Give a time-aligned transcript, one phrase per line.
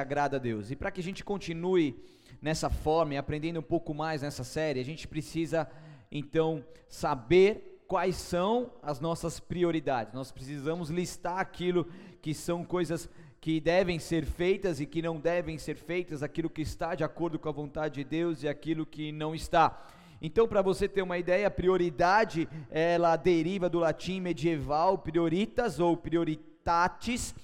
[0.00, 0.70] agrada a Deus.
[0.70, 1.96] E para que a gente continue
[2.40, 5.68] nessa forma e aprendendo um pouco mais nessa série, a gente precisa
[6.10, 10.14] então saber quais são as nossas prioridades.
[10.14, 11.86] Nós precisamos listar aquilo
[12.22, 13.08] que são coisas
[13.40, 17.38] que devem ser feitas e que não devem ser feitas, aquilo que está de acordo
[17.38, 19.86] com a vontade de Deus e aquilo que não está.
[20.22, 27.34] Então, para você ter uma ideia, prioridade ela deriva do latim medieval prioritas ou prioritatis,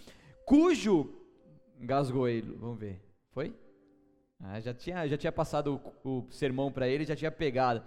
[0.45, 1.16] cujo
[1.81, 3.01] Engasgou ele, vamos ver.
[3.31, 3.55] Foi?
[4.41, 7.83] Ah, já, tinha, já tinha passado o, o sermão para ele, já tinha pegado.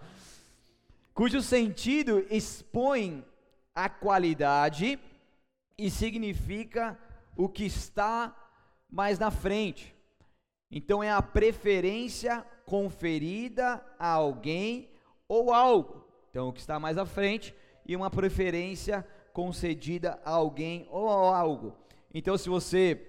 [1.13, 3.25] Cujo sentido expõe
[3.75, 4.99] a qualidade
[5.77, 6.97] e significa
[7.35, 8.35] o que está
[8.89, 9.95] mais na frente.
[10.71, 14.89] Então é a preferência conferida a alguém
[15.27, 16.05] ou algo.
[16.29, 21.75] Então o que está mais à frente e uma preferência concedida a alguém ou algo.
[22.13, 23.08] Então se você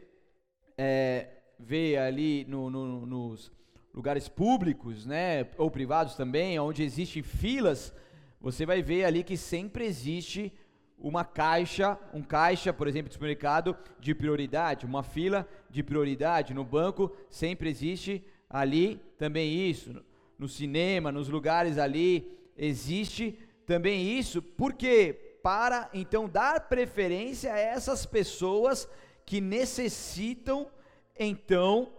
[0.83, 1.27] é,
[1.59, 3.53] vê ali no, no, nos
[3.93, 7.93] lugares públicos, né, ou privados também, onde existem filas,
[8.41, 10.51] você vai ver ali que sempre existe
[10.99, 16.65] uma caixa, um caixa, por exemplo, de supermercado de prioridade, uma fila de prioridade no
[16.65, 19.95] banco, sempre existe ali também isso.
[20.39, 28.07] No cinema, nos lugares ali, existe também isso, porque para então dar preferência a essas
[28.07, 28.89] pessoas
[29.31, 30.69] que necessitam
[31.17, 31.93] então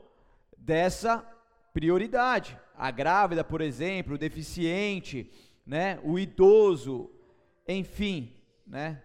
[0.57, 1.25] dessa
[1.73, 2.59] prioridade.
[2.75, 5.31] A grávida, por exemplo, o deficiente,
[5.65, 7.09] né, o idoso,
[7.65, 8.33] enfim,
[8.67, 9.01] né,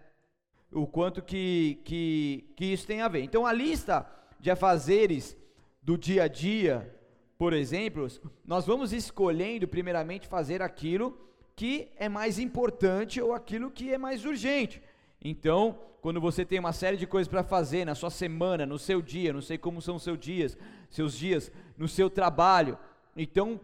[0.69, 3.21] o quanto que, que, que isso tem a ver.
[3.21, 4.05] Então a lista
[4.41, 5.37] de afazeres
[5.81, 6.93] do dia a dia,
[7.37, 8.09] por exemplo,
[8.45, 11.17] nós vamos escolhendo primeiramente fazer aquilo
[11.55, 14.83] que é mais importante ou aquilo que é mais urgente.
[15.23, 19.01] Então, quando você tem uma série de coisas para fazer na sua semana, no seu
[19.01, 20.57] dia, não sei como são seus dias,
[20.89, 22.77] seus dias, no seu trabalho,
[23.13, 23.59] então,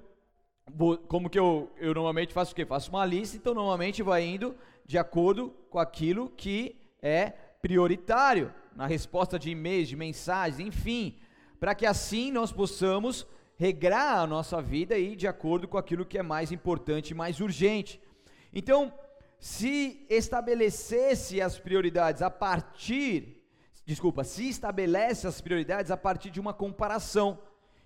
[1.07, 2.65] como que eu, eu normalmente faço o quê?
[2.65, 4.53] Faço uma lista, então normalmente vai indo
[4.85, 7.29] de acordo com aquilo que é
[7.61, 11.17] prioritário, na resposta de e-mails, de mensagens, enfim,
[11.61, 13.25] para que assim nós possamos
[13.55, 18.01] regrar a nossa vida e de acordo com aquilo que é mais importante mais urgente.
[18.51, 18.93] Então,
[19.43, 23.43] se estabelecesse as prioridades a partir,
[23.85, 27.37] desculpa, se estabelece as prioridades a partir de uma comparação.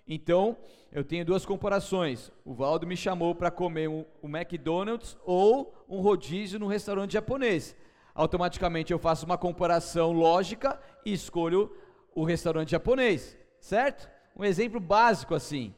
[0.08, 0.56] Então,
[0.92, 2.32] eu tenho duas comparações.
[2.46, 7.76] O Valdo me chamou para comer um, um McDonald's ou um rodízio no restaurante japonês.
[8.14, 11.76] Automaticamente eu faço uma comparação lógica e escolho
[12.14, 14.08] o restaurante japonês, certo?
[14.36, 15.74] Um exemplo básico assim,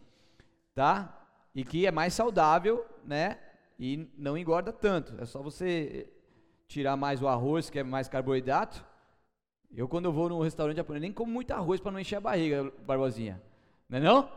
[0.75, 1.25] tá?
[1.55, 3.39] E que é mais saudável, né?
[3.79, 5.15] E não engorda tanto.
[5.21, 6.11] É só você
[6.67, 8.85] tirar mais o arroz, que é mais carboidrato.
[9.71, 12.21] Eu, quando eu vou num restaurante japonês, nem como muito arroz para não encher a
[12.21, 13.41] barriga, Barbosinha.
[13.87, 14.29] Não é não?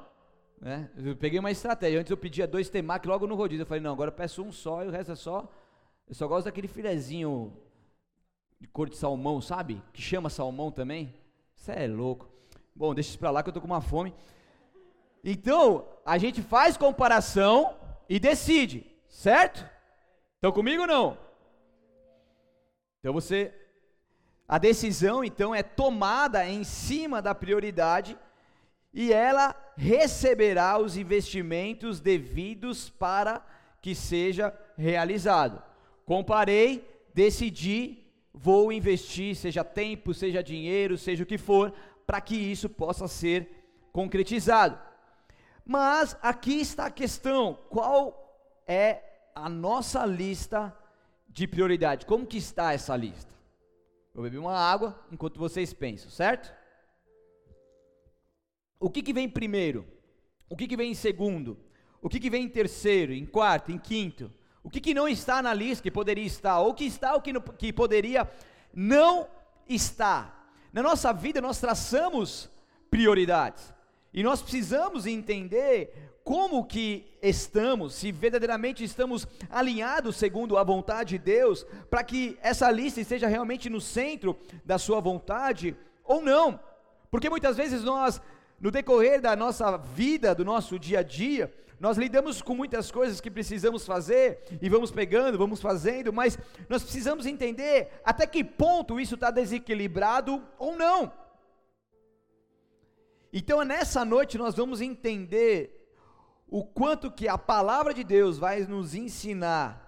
[0.60, 0.91] Né?
[0.97, 1.98] Eu peguei uma estratégia.
[1.98, 3.62] Antes eu pedia dois temaki logo no rodízio.
[3.62, 5.50] Eu falei, não, agora eu peço um só e o resto é só.
[6.09, 7.53] Eu só gosto daquele filezinho
[8.60, 9.82] de cor de salmão, sabe?
[9.92, 11.12] Que chama salmão também.
[11.56, 12.30] Isso é louco.
[12.76, 14.14] Bom, deixa isso pra lá que eu tô com uma fome.
[15.24, 17.74] Então, a gente faz comparação
[18.09, 18.91] e decide.
[19.12, 19.68] Certo?
[20.36, 21.18] Estão comigo ou não?
[22.98, 23.54] Então você
[24.48, 28.18] a decisão então é tomada em cima da prioridade
[28.92, 33.44] e ela receberá os investimentos devidos para
[33.80, 35.62] que seja realizado.
[36.04, 37.98] Comparei, decidi,
[38.32, 41.72] vou investir, seja tempo, seja dinheiro, seja o que for,
[42.06, 43.48] para que isso possa ser
[43.92, 44.78] concretizado.
[45.64, 48.22] Mas aqui está a questão: qual
[48.66, 49.02] é
[49.34, 50.76] a nossa lista
[51.28, 52.06] de prioridade.
[52.06, 53.32] Como que está essa lista?
[54.14, 56.52] Vou beber uma água enquanto vocês pensam, certo?
[58.78, 59.86] O que, que vem primeiro?
[60.48, 61.58] O que, que vem em segundo?
[62.02, 64.30] O que, que vem em terceiro, em quarto, em quinto?
[64.62, 66.58] O que, que não está na lista que poderia estar?
[66.60, 68.30] Ou que está o que, que poderia
[68.74, 69.28] não
[69.68, 70.54] estar?
[70.72, 72.50] Na nossa vida nós traçamos
[72.90, 73.72] prioridades.
[74.12, 81.18] E nós precisamos entender como que estamos, se verdadeiramente estamos alinhados segundo a vontade de
[81.18, 86.60] Deus, para que essa lista esteja realmente no centro da sua vontade ou não.
[87.10, 88.20] Porque muitas vezes nós,
[88.60, 93.20] no decorrer da nossa vida, do nosso dia a dia, nós lidamos com muitas coisas
[93.20, 96.38] que precisamos fazer e vamos pegando, vamos fazendo, mas
[96.68, 101.12] nós precisamos entender até que ponto isso está desequilibrado ou não.
[103.32, 105.82] Então, nessa noite, nós vamos entender
[106.46, 109.80] o quanto que a palavra de Deus vai nos ensinar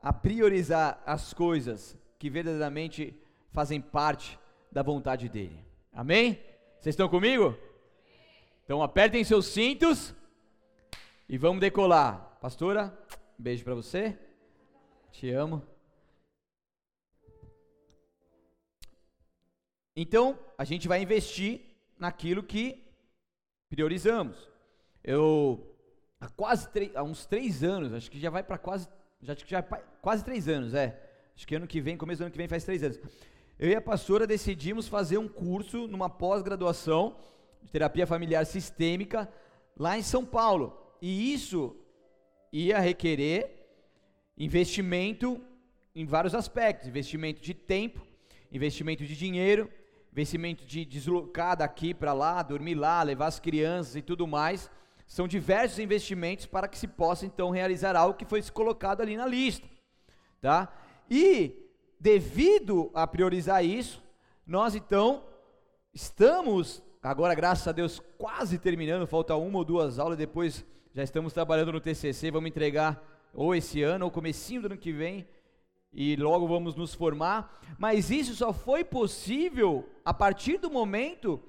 [0.00, 3.14] a priorizar as coisas que verdadeiramente
[3.52, 4.38] fazem parte
[4.72, 5.62] da vontade dele.
[5.92, 6.40] Amém?
[6.80, 7.54] Vocês estão comigo?
[8.64, 10.14] Então apertem seus cintos
[11.28, 12.38] e vamos decolar.
[12.40, 12.98] Pastora,
[13.38, 14.18] um beijo para você.
[15.12, 15.62] Te amo.
[19.94, 21.73] Então, a gente vai investir
[22.04, 22.84] naquilo que
[23.70, 24.36] priorizamos.
[25.02, 25.74] Eu,
[26.20, 28.86] há quase há uns três anos, acho que já vai para quase,
[29.22, 31.00] já, já quase três anos, é.
[31.34, 33.00] Acho que ano que vem, começo do ano que vem, faz três anos.
[33.58, 37.16] Eu e a pastora decidimos fazer um curso numa pós-graduação
[37.62, 39.32] de terapia familiar sistêmica
[39.74, 40.78] lá em São Paulo.
[41.00, 41.74] E isso
[42.52, 43.50] ia requerer
[44.36, 45.40] investimento
[45.94, 48.06] em vários aspectos: investimento de tempo,
[48.52, 49.70] investimento de dinheiro,
[50.14, 54.70] investimento de deslocar daqui para lá, dormir lá, levar as crianças e tudo mais.
[55.06, 59.26] São diversos investimentos para que se possa então realizar algo que foi colocado ali na
[59.26, 59.68] lista,
[60.40, 60.72] tá?
[61.10, 61.68] E
[62.00, 64.02] devido a priorizar isso,
[64.46, 65.24] nós então
[65.92, 70.64] estamos Agora, graças a Deus, quase terminando, falta uma ou duas aulas, depois
[70.94, 72.98] já estamos trabalhando no TCC, vamos entregar
[73.34, 75.28] ou esse ano ou comecinho do ano que vem
[75.94, 81.40] e logo vamos nos formar, mas isso só foi possível a partir do momento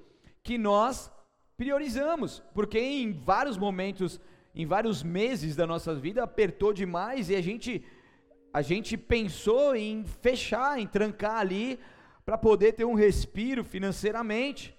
[0.42, 1.10] que nós
[1.56, 4.20] priorizamos, porque em vários momentos,
[4.54, 7.84] em vários meses da nossa vida apertou demais e a gente
[8.52, 11.78] a gente pensou em fechar, em trancar ali
[12.24, 14.76] para poder ter um respiro financeiramente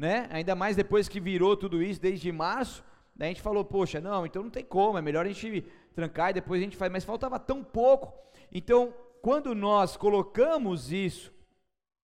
[0.00, 0.28] né?
[0.30, 2.82] Ainda mais depois que virou tudo isso desde março,
[3.18, 5.62] a gente falou, poxa, não, então não tem como, é melhor a gente
[5.94, 8.10] trancar e depois a gente faz, mas faltava tão pouco.
[8.50, 11.32] Então, quando nós colocamos isso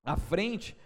[0.05, 0.77] à frente,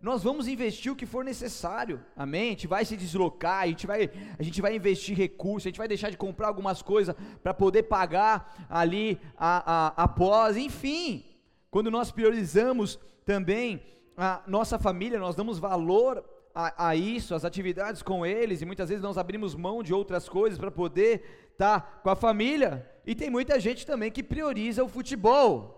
[0.00, 2.48] nós vamos investir o que for necessário, amém?
[2.48, 4.08] A gente vai se deslocar, a gente vai,
[4.38, 7.84] a gente vai investir recursos, a gente vai deixar de comprar algumas coisas para poder
[7.84, 11.24] pagar ali a, a, a pós, enfim.
[11.68, 13.82] Quando nós priorizamos também
[14.16, 16.24] a nossa família, nós damos valor
[16.54, 20.28] a, a, isso, as atividades com eles, e muitas vezes nós abrimos mão de outras
[20.28, 22.88] coisas para poder estar tá com a família.
[23.04, 25.77] E tem muita gente também que prioriza o futebol.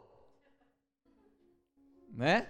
[2.20, 2.46] Né?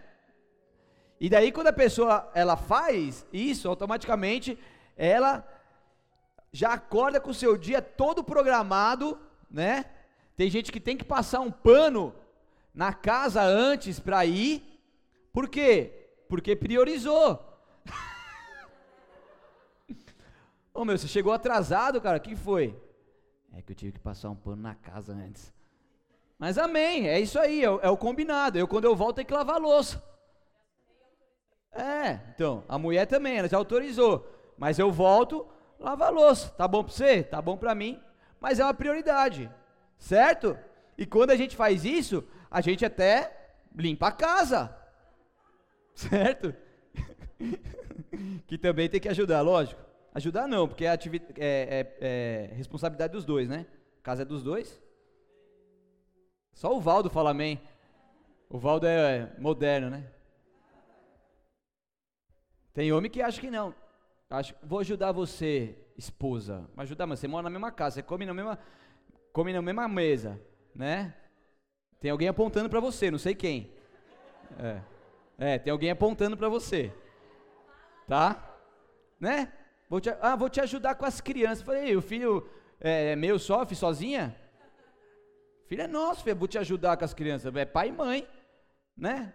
[1.20, 4.58] E daí quando a pessoa ela faz isso, automaticamente
[4.96, 5.46] ela
[6.52, 9.16] já acorda com o seu dia todo programado,
[9.48, 9.84] né?
[10.36, 12.12] Tem gente que tem que passar um pano
[12.74, 14.60] na casa antes para ir.
[15.32, 16.08] Por quê?
[16.28, 17.38] Porque priorizou.
[20.74, 22.76] Ô meu, você chegou atrasado, cara, o que foi?
[23.52, 25.52] É que eu tive que passar um pano na casa antes.
[26.40, 28.58] Mas amém, é isso aí, é o, é o combinado.
[28.58, 30.02] Eu, quando eu volto, tenho que lavar a louça.
[31.70, 34.26] É, então, a mulher também, ela já autorizou.
[34.56, 35.46] Mas eu volto,
[35.78, 36.48] lavar a louça.
[36.48, 37.22] Tá bom pra você?
[37.22, 38.00] Tá bom pra mim.
[38.40, 39.50] Mas é uma prioridade,
[39.98, 40.58] certo?
[40.96, 44.74] E quando a gente faz isso, a gente até limpa a casa,
[45.94, 46.54] certo?
[48.48, 49.82] que também tem que ajudar, lógico.
[50.14, 50.96] Ajudar não, porque é, é,
[51.38, 53.66] é, é, responsabilidade dos dois, né?
[53.98, 54.80] A casa é dos dois.
[56.60, 57.58] Só o Valdo fala amém.
[58.50, 60.04] O Valdo é moderno, né?
[62.74, 63.74] Tem homem que acha que não.
[64.28, 66.68] Acho, vou ajudar você, esposa.
[66.76, 68.58] Mas ajudar, mas você mora na mesma casa, você come na mesma,
[69.32, 70.38] come na mesma mesa,
[70.74, 71.14] né?
[71.98, 73.72] Tem alguém apontando para você, não sei quem.
[74.58, 74.82] É,
[75.38, 76.92] é tem alguém apontando para você,
[78.06, 78.54] tá?
[79.18, 79.50] Né?
[79.88, 81.64] Vou te, ah, vou te ajudar com as crianças.
[81.64, 82.46] Falei, o filho
[82.78, 84.36] é, é meu sofre sozinha?
[85.70, 87.54] Filho é nosso, filho, vou te ajudar com as crianças.
[87.54, 88.26] É pai e mãe,
[88.96, 89.32] né?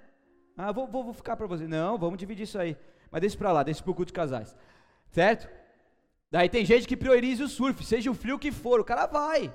[0.57, 1.65] Ah, vou, vou, vou ficar para você.
[1.65, 2.75] Não, vamos dividir isso aí.
[3.09, 4.53] Mas deixa para lá, deixa para o culto de casais.
[5.11, 5.47] Certo?
[6.29, 9.53] Daí tem gente que prioriza o surf, seja o frio que for, o cara vai.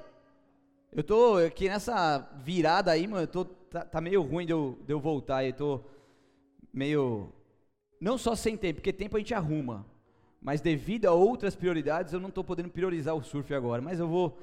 [0.91, 4.79] Eu tô aqui nessa virada aí, mano, eu tô, tá, tá meio ruim de eu,
[4.87, 5.85] de eu voltar, eu tô
[6.73, 7.31] meio,
[8.01, 9.85] não só sem tempo, porque tempo a gente arruma,
[10.41, 13.83] mas devido a outras prioridades, eu não estou podendo priorizar o surf agora.
[13.83, 14.39] Mas eu vou,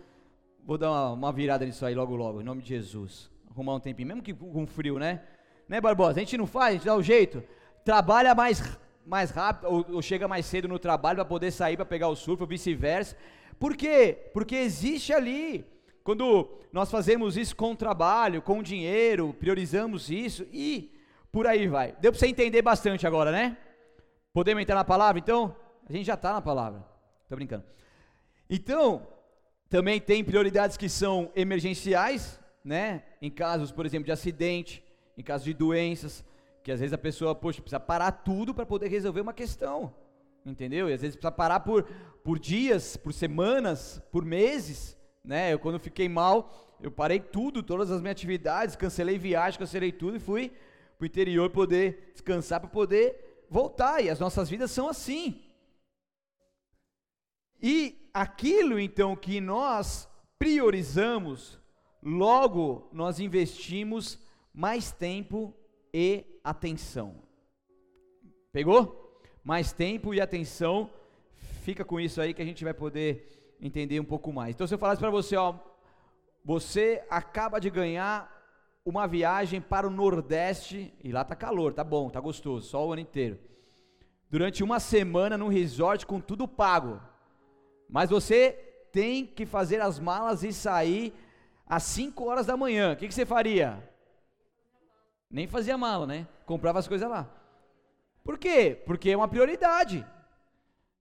[0.67, 3.31] vou dar uma, uma, virada nisso aí logo, logo, em nome de Jesus.
[3.49, 5.21] Arrumar um tempinho, mesmo que com frio, né?
[5.65, 6.19] Né, Barbosa?
[6.19, 7.41] A gente não faz, a gente dá o um jeito.
[7.85, 11.85] Trabalha mais, mais rápido, ou, ou chega mais cedo no trabalho para poder sair para
[11.85, 13.15] pegar o surf, ou vice-versa.
[13.57, 14.29] Por quê?
[14.33, 15.65] Porque existe ali.
[16.03, 20.93] Quando nós fazemos isso com trabalho, com dinheiro, priorizamos isso e
[21.31, 21.93] por aí vai.
[22.01, 23.57] Deu para você entender bastante agora, né?
[24.33, 25.55] Podemos entrar na palavra então?
[25.89, 26.85] A gente já está na palavra.
[27.23, 27.63] Estou brincando.
[28.49, 29.07] Então,
[29.69, 33.03] também tem prioridades que são emergenciais, né?
[33.21, 34.83] Em casos, por exemplo, de acidente,
[35.17, 36.23] em casos de doenças,
[36.63, 39.93] que às vezes a pessoa, poxa, precisa parar tudo para poder resolver uma questão.
[40.45, 40.89] Entendeu?
[40.89, 41.83] E às vezes precisa parar por,
[42.23, 45.53] por dias, por semanas, por meses, né?
[45.53, 50.15] Eu quando fiquei mal, eu parei tudo, todas as minhas atividades, cancelei viagem, cancelei tudo
[50.15, 50.51] e fui
[50.97, 54.01] para o interior poder descansar para poder voltar.
[54.01, 55.41] E as nossas vidas são assim.
[57.61, 60.09] E aquilo então que nós
[60.39, 61.59] priorizamos,
[62.01, 64.19] logo nós investimos
[64.51, 65.53] mais tempo
[65.93, 67.15] e atenção.
[68.51, 69.21] Pegou?
[69.43, 70.89] Mais tempo e atenção.
[71.61, 74.55] Fica com isso aí que a gente vai poder entender um pouco mais.
[74.55, 75.53] Então, se eu falasse para você, ó,
[76.43, 78.35] você acaba de ganhar
[78.83, 82.93] uma viagem para o Nordeste, e lá tá calor, tá bom, tá gostoso, só o
[82.93, 83.37] ano inteiro.
[84.29, 86.99] Durante uma semana num resort com tudo pago.
[87.89, 88.51] Mas você
[88.91, 91.13] tem que fazer as malas e sair
[91.65, 92.93] às 5 horas da manhã.
[92.93, 93.81] O que, que você faria?
[95.29, 96.27] Nem fazia mala, né?
[96.45, 97.29] Comprava as coisas lá.
[98.23, 98.81] Por quê?
[98.85, 100.05] Porque é uma prioridade.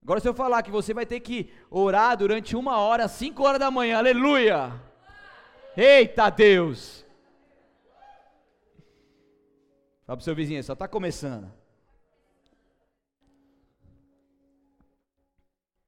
[0.01, 3.43] Agora, se eu falar que você vai ter que orar durante uma hora, às 5
[3.43, 4.71] horas da manhã, aleluia!
[5.75, 7.05] Eita Deus!
[10.05, 11.51] Fala para o seu vizinho, só está começando.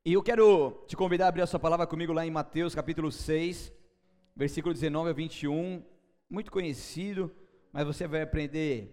[0.09, 3.11] E eu quero te convidar a abrir a sua palavra comigo lá em Mateus capítulo
[3.11, 3.71] 6,
[4.35, 5.83] versículo 19 a 21,
[6.27, 7.31] muito conhecido,
[7.71, 8.91] mas você vai aprender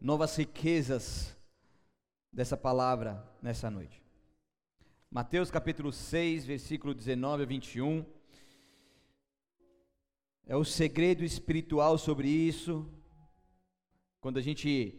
[0.00, 1.36] novas riquezas
[2.32, 4.02] dessa palavra nessa noite.
[5.10, 8.02] Mateus capítulo 6, versículo 19 a 21.
[10.46, 12.90] É o segredo espiritual sobre isso,
[14.18, 14.98] quando a gente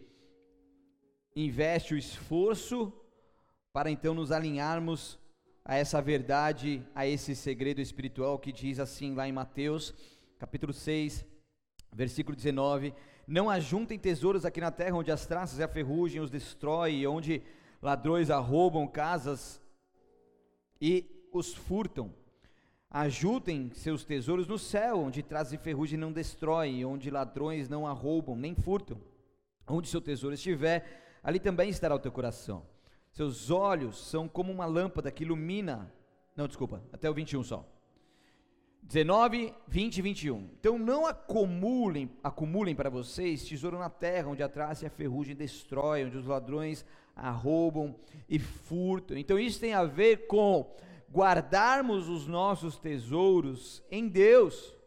[1.35, 2.93] investe o esforço
[3.77, 5.19] para então nos alinharmos
[5.63, 9.93] a essa verdade, a esse segredo espiritual que diz assim lá em Mateus,
[10.39, 11.23] capítulo 6,
[11.93, 12.91] versículo 19:
[13.27, 17.43] Não ajuntem tesouros aqui na terra, onde as traças e a ferrugem os destrói, onde
[17.79, 19.61] ladrões arrombam casas
[20.81, 22.11] e os furtam.
[22.89, 28.35] Ajuntem seus tesouros no céu, onde traças e ferrugem não destroem, onde ladrões não arrombam,
[28.35, 28.99] nem furtam.
[29.67, 32.65] Onde seu tesouro estiver, ali também estará o teu coração.
[33.17, 35.91] Seus olhos são como uma lâmpada que ilumina.
[36.35, 37.67] Não, desculpa, até o 21 só.
[38.83, 40.49] 19, 20 e 21.
[40.59, 45.35] Então não acumulem, acumulem para vocês tesouro na terra, onde a traça e a ferrugem
[45.35, 47.95] destrói, onde os ladrões arrombam
[48.29, 49.17] e furtam.
[49.17, 50.71] Então isso tem a ver com
[51.11, 54.77] guardarmos os nossos tesouros em Deus,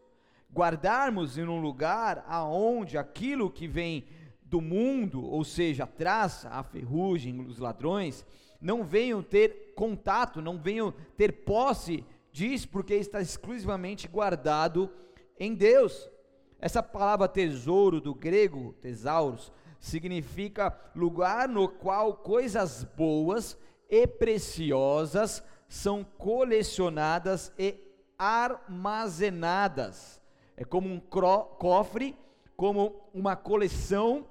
[0.54, 4.06] guardarmos em um lugar aonde aquilo que vem
[4.50, 8.26] do mundo, ou seja, a traça, a ferrugem, os ladrões,
[8.60, 14.90] não venham ter contato, não venham ter posse disso, porque está exclusivamente guardado
[15.38, 16.10] em Deus.
[16.58, 23.56] Essa palavra tesouro do grego, tesauros, significa lugar no qual coisas boas
[23.88, 27.76] e preciosas são colecionadas e
[28.18, 30.20] armazenadas.
[30.56, 32.16] É como um cofre,
[32.56, 34.26] como uma coleção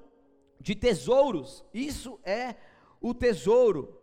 [0.59, 1.63] de tesouros.
[1.73, 2.55] Isso é
[3.01, 3.99] o tesouro.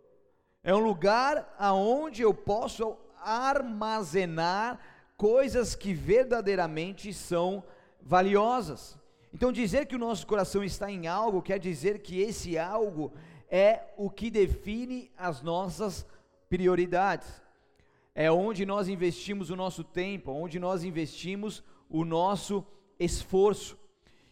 [0.63, 4.81] É um lugar aonde eu posso armazenar
[5.17, 7.63] coisas que verdadeiramente são
[8.01, 8.99] valiosas.
[9.33, 13.13] Então dizer que o nosso coração está em algo quer dizer que esse algo
[13.51, 16.07] é o que define as nossas
[16.49, 17.43] prioridades.
[18.15, 22.65] É onde nós investimos o nosso tempo, onde nós investimos o nosso
[22.99, 23.79] esforço.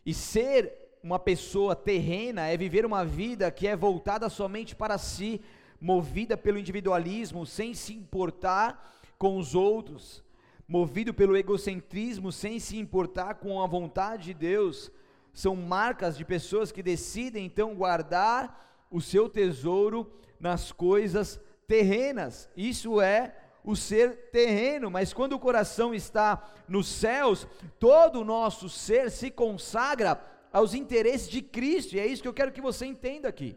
[0.07, 5.38] E ser uma pessoa terrena é viver uma vida que é voltada somente para si,
[5.78, 10.25] movida pelo individualismo, sem se importar com os outros,
[10.66, 14.90] movido pelo egocentrismo, sem se importar com a vontade de Deus.
[15.34, 22.49] São marcas de pessoas que decidem então guardar o seu tesouro nas coisas terrenas.
[22.56, 27.46] Isso é o ser terreno, mas quando o coração está nos céus,
[27.78, 32.32] todo o nosso ser se consagra aos interesses de Cristo, e é isso que eu
[32.32, 33.56] quero que você entenda aqui.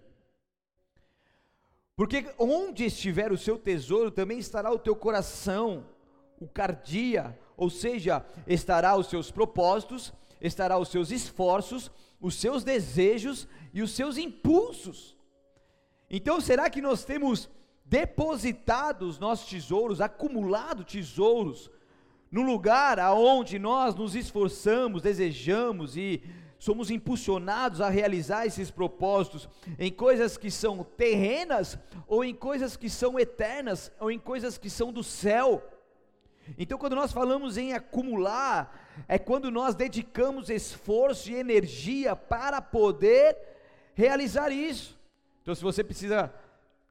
[1.96, 5.86] Porque onde estiver o seu tesouro, também estará o teu coração,
[6.40, 10.12] o cardia, ou seja, estará os seus propósitos,
[10.42, 15.16] estará os seus esforços, os seus desejos e os seus impulsos.
[16.10, 17.48] Então, será que nós temos
[17.86, 21.70] depositado os nossos tesouros, acumulado tesouros,
[22.32, 26.24] no lugar aonde nós nos esforçamos, desejamos e
[26.60, 29.48] somos impulsionados a realizar esses propósitos
[29.78, 34.70] em coisas que são terrenas, ou em coisas que são eternas, ou em coisas que
[34.70, 35.64] são do céu.
[36.58, 43.38] Então, quando nós falamos em acumular, é quando nós dedicamos esforço e energia para poder
[43.94, 44.98] realizar isso.
[45.42, 46.34] Então, se você precisa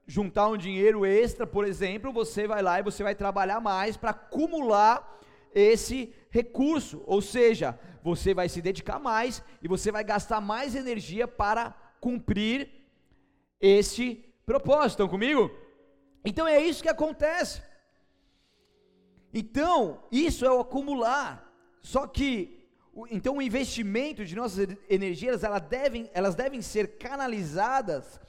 [0.07, 4.11] juntar um dinheiro extra, por exemplo, você vai lá e você vai trabalhar mais para
[4.11, 5.17] acumular
[5.55, 11.27] esse recurso, ou seja, você vai se dedicar mais e você vai gastar mais energia
[11.27, 12.71] para cumprir
[13.61, 14.91] este propósito.
[14.91, 15.51] Estão comigo?
[16.25, 17.61] Então é isso que acontece.
[19.35, 21.53] Então, isso é o acumular.
[21.81, 22.69] Só que,
[23.11, 28.21] então o investimento de nossas energias, elas devem, elas devem ser canalizadas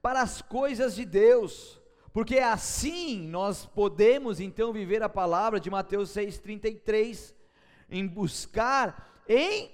[0.00, 1.78] para as coisas de Deus.
[2.10, 7.34] Porque assim nós podemos então viver a palavra de Mateus 6,33,
[7.90, 9.70] em buscar em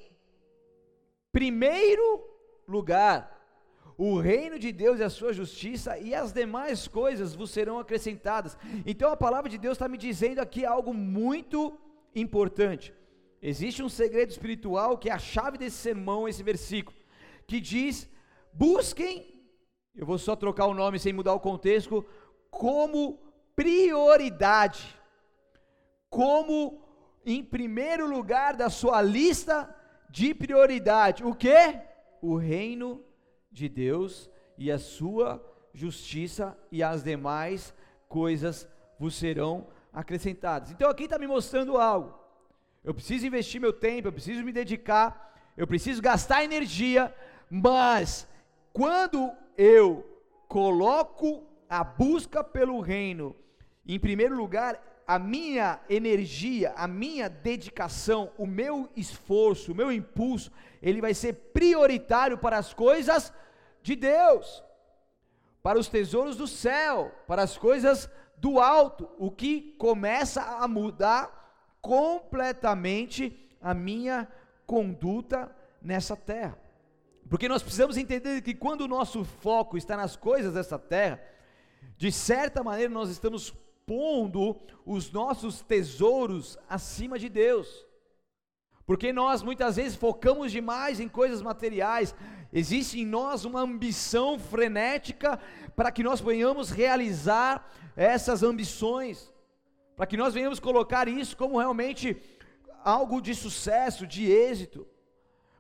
[1.33, 2.25] primeiro
[2.67, 3.33] lugar
[3.97, 8.57] o reino de Deus e a sua justiça, e as demais coisas vos serão acrescentadas.
[8.87, 11.79] Então a palavra de Deus está me dizendo aqui algo muito
[12.15, 12.93] importante.
[13.41, 16.97] Existe um segredo espiritual que é a chave desse sermão, esse versículo,
[17.47, 18.09] que diz:
[18.53, 19.45] busquem,
[19.95, 22.05] eu vou só trocar o nome sem mudar o contexto,
[22.51, 23.19] como
[23.55, 24.99] prioridade,
[26.09, 26.82] como
[27.25, 29.75] em primeiro lugar da sua lista
[30.11, 31.81] de prioridade, o que?
[32.21, 33.03] O reino
[33.51, 37.75] de Deus e a sua justiça e as demais
[38.09, 40.71] coisas vos serão acrescentadas.
[40.71, 42.19] Então aqui está me mostrando algo.
[42.85, 47.15] Eu preciso investir meu tempo, eu preciso me dedicar, eu preciso gastar energia,
[47.49, 48.29] mas
[48.73, 50.07] quando eu
[50.49, 53.37] coloco a busca pelo reino
[53.87, 60.51] em primeiro lugar, a minha energia, a minha dedicação, o meu esforço, o meu impulso,
[60.81, 63.33] ele vai ser prioritário para as coisas
[63.83, 64.63] de Deus,
[65.63, 71.43] para os tesouros do céu, para as coisas do alto, o que começa a mudar
[71.81, 74.29] completamente a minha
[74.67, 76.59] conduta nessa terra.
[77.29, 81.23] Porque nós precisamos entender que quando o nosso foco está nas coisas dessa terra,
[81.97, 83.55] de certa maneira nós estamos
[83.87, 87.87] pondo os nossos tesouros acima de Deus.
[88.85, 92.15] Porque nós muitas vezes focamos demais em coisas materiais,
[92.53, 95.39] existe em nós uma ambição frenética
[95.77, 99.33] para que nós venhamos realizar essas ambições,
[99.97, 102.21] para que nós venhamos colocar isso como realmente
[102.85, 104.87] algo de sucesso, de êxito,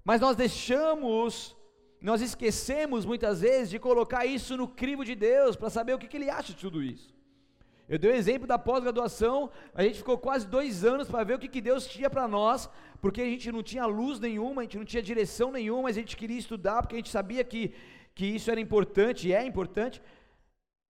[0.04, 1.56] mas nós deixamos,
[2.00, 6.08] nós esquecemos muitas vezes de colocar isso no crivo de Deus, para saber o que,
[6.08, 7.14] que Ele acha de tudo isso.
[7.92, 11.38] Eu dei o exemplo da pós-graduação, a gente ficou quase dois anos para ver o
[11.38, 12.66] que, que Deus tinha para nós,
[13.02, 16.00] porque a gente não tinha luz nenhuma, a gente não tinha direção nenhuma, mas a
[16.00, 17.74] gente queria estudar, porque a gente sabia que,
[18.14, 20.00] que isso era importante e é importante.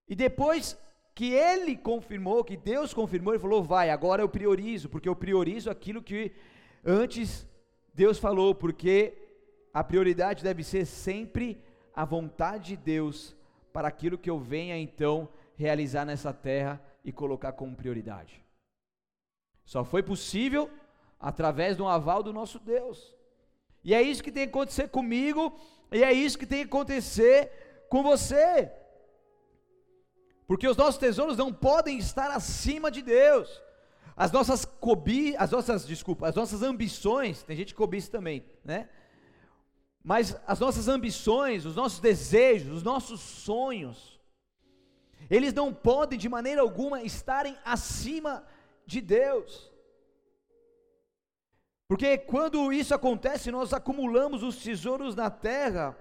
[0.09, 0.79] E depois
[1.13, 5.71] que ele confirmou, que Deus confirmou, ele falou: vai, agora eu priorizo, porque eu priorizo
[5.71, 6.31] aquilo que
[6.85, 7.45] antes
[7.93, 9.13] Deus falou, porque
[9.75, 11.61] a prioridade deve ser sempre
[11.93, 13.35] a vontade de Deus
[13.73, 18.45] para aquilo que eu venha então realizar nessa terra e colocar como prioridade.
[19.65, 20.71] Só foi possível
[21.19, 23.15] através do aval do nosso Deus.
[23.85, 25.59] E é isso que tem que acontecer comigo,
[25.91, 28.71] e é isso que tem que acontecer com você.
[30.47, 33.63] Porque os nossos tesouros não podem estar acima de Deus.
[34.17, 38.89] As nossas cobi, as nossas, desculpa, as nossas ambições, tem gente que cobiça também, né?
[40.05, 44.12] Mas as nossas ambições, os nossos desejos, os nossos sonhos,
[45.35, 48.45] eles não podem de maneira alguma estarem acima
[48.85, 49.73] de Deus.
[51.89, 55.97] Porque quando isso acontece, nós acumulamos os tesouros na terra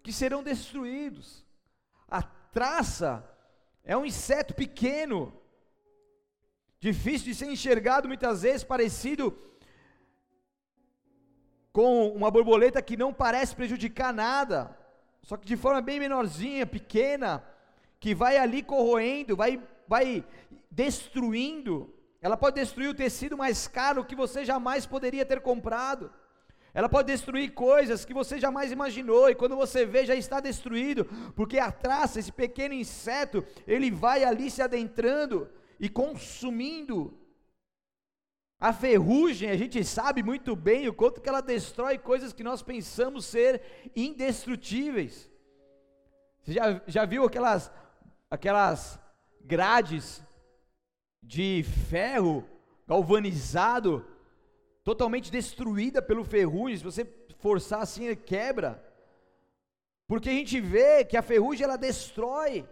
[0.00, 1.44] que serão destruídos.
[2.08, 3.28] A traça
[3.82, 5.32] é um inseto pequeno,
[6.78, 9.36] difícil de ser enxergado muitas vezes, parecido
[11.72, 14.76] com uma borboleta que não parece prejudicar nada,
[15.24, 17.44] só que de forma bem menorzinha, pequena,
[18.00, 20.24] que vai ali corroendo, vai, vai
[20.70, 21.92] destruindo.
[22.20, 26.12] Ela pode destruir o tecido mais caro que você jamais poderia ter comprado.
[26.74, 31.06] Ela pode destruir coisas que você jamais imaginou, e quando você vê, já está destruído,
[31.34, 35.48] porque a traça, esse pequeno inseto, ele vai ali se adentrando
[35.80, 37.18] e consumindo.
[38.60, 42.62] A ferrugem, a gente sabe muito bem o quanto que ela destrói coisas que nós
[42.62, 43.62] pensamos ser
[43.94, 45.30] indestrutíveis.
[46.42, 47.70] Você já, já viu aquelas
[48.30, 48.98] aquelas
[49.40, 50.22] grades
[51.22, 52.44] de ferro
[52.86, 54.04] galvanizado,
[54.82, 57.06] totalmente destruída pelo ferrugem, se você
[57.38, 58.82] forçar assim, ele quebra.
[60.06, 62.66] Porque a gente vê que a ferrugem ela destrói.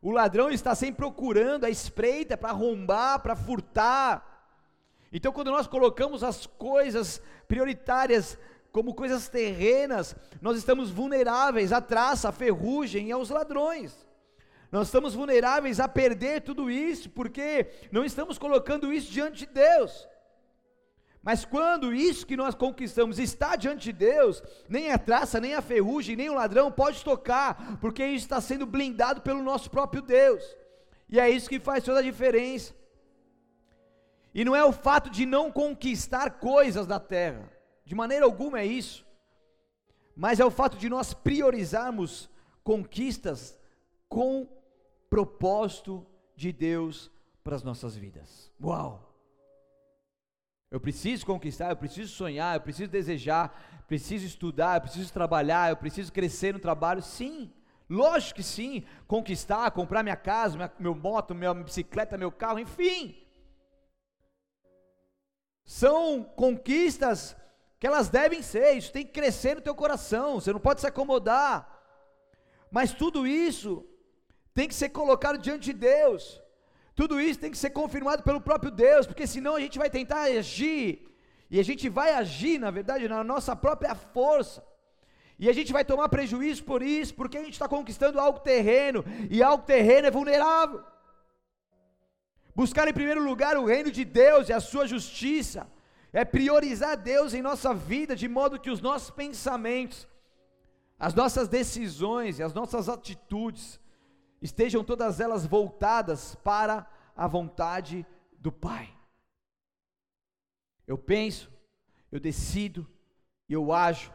[0.00, 4.26] O ladrão está sempre procurando a espreita para arrombar, para furtar.
[5.12, 8.38] Então, quando nós colocamos as coisas prioritárias
[8.72, 14.06] como coisas terrenas, nós estamos vulneráveis à traça, à ferrugem e aos ladrões.
[14.70, 20.08] Nós estamos vulneráveis a perder tudo isso, porque não estamos colocando isso diante de Deus.
[21.22, 25.60] Mas quando isso que nós conquistamos está diante de Deus, nem a traça, nem a
[25.60, 30.42] ferrugem, nem o ladrão pode tocar, porque isso está sendo blindado pelo nosso próprio Deus.
[31.08, 32.74] E é isso que faz toda a diferença.
[34.32, 37.50] E não é o fato de não conquistar coisas da terra,
[37.84, 39.04] de maneira alguma é isso,
[40.14, 42.30] mas é o fato de nós priorizarmos
[42.62, 43.58] conquistas
[44.08, 44.46] com
[45.10, 47.10] propósito de Deus
[47.42, 48.50] para as nossas vidas.
[48.62, 49.10] Uau!
[50.70, 55.76] Eu preciso conquistar, eu preciso sonhar, eu preciso desejar, preciso estudar, eu preciso trabalhar, eu
[55.76, 57.02] preciso crescer no trabalho.
[57.02, 57.52] Sim,
[57.88, 58.84] lógico que sim.
[59.08, 63.20] Conquistar, comprar minha casa, minha, meu moto, minha bicicleta, meu carro, enfim.
[65.64, 67.36] São conquistas
[67.80, 70.86] que elas devem ser, isso tem que crescer no teu coração, você não pode se
[70.86, 71.80] acomodar.
[72.70, 73.84] Mas tudo isso
[74.54, 76.40] tem que ser colocado diante de Deus.
[76.94, 80.22] Tudo isso tem que ser confirmado pelo próprio Deus, porque senão a gente vai tentar
[80.22, 81.08] agir,
[81.50, 84.62] e a gente vai agir, na verdade, na nossa própria força.
[85.38, 89.04] E a gente vai tomar prejuízo por isso, porque a gente está conquistando algo terreno,
[89.30, 90.84] e algo terreno é vulnerável.
[92.54, 95.66] Buscar em primeiro lugar o reino de Deus e a sua justiça,
[96.12, 100.08] é priorizar Deus em nossa vida, de modo que os nossos pensamentos,
[100.98, 103.80] as nossas decisões e as nossas atitudes
[104.40, 108.92] estejam todas elas voltadas para a vontade do Pai.
[110.86, 111.52] Eu penso,
[112.10, 112.86] eu decido,
[113.48, 114.12] eu ajo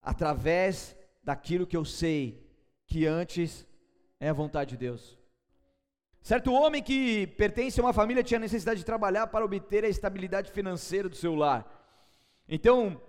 [0.00, 2.46] através daquilo que eu sei
[2.86, 3.66] que antes
[4.20, 5.18] é a vontade de Deus.
[6.22, 10.50] Certo homem que pertence a uma família tinha necessidade de trabalhar para obter a estabilidade
[10.50, 11.64] financeira do seu lar.
[12.48, 13.00] Então,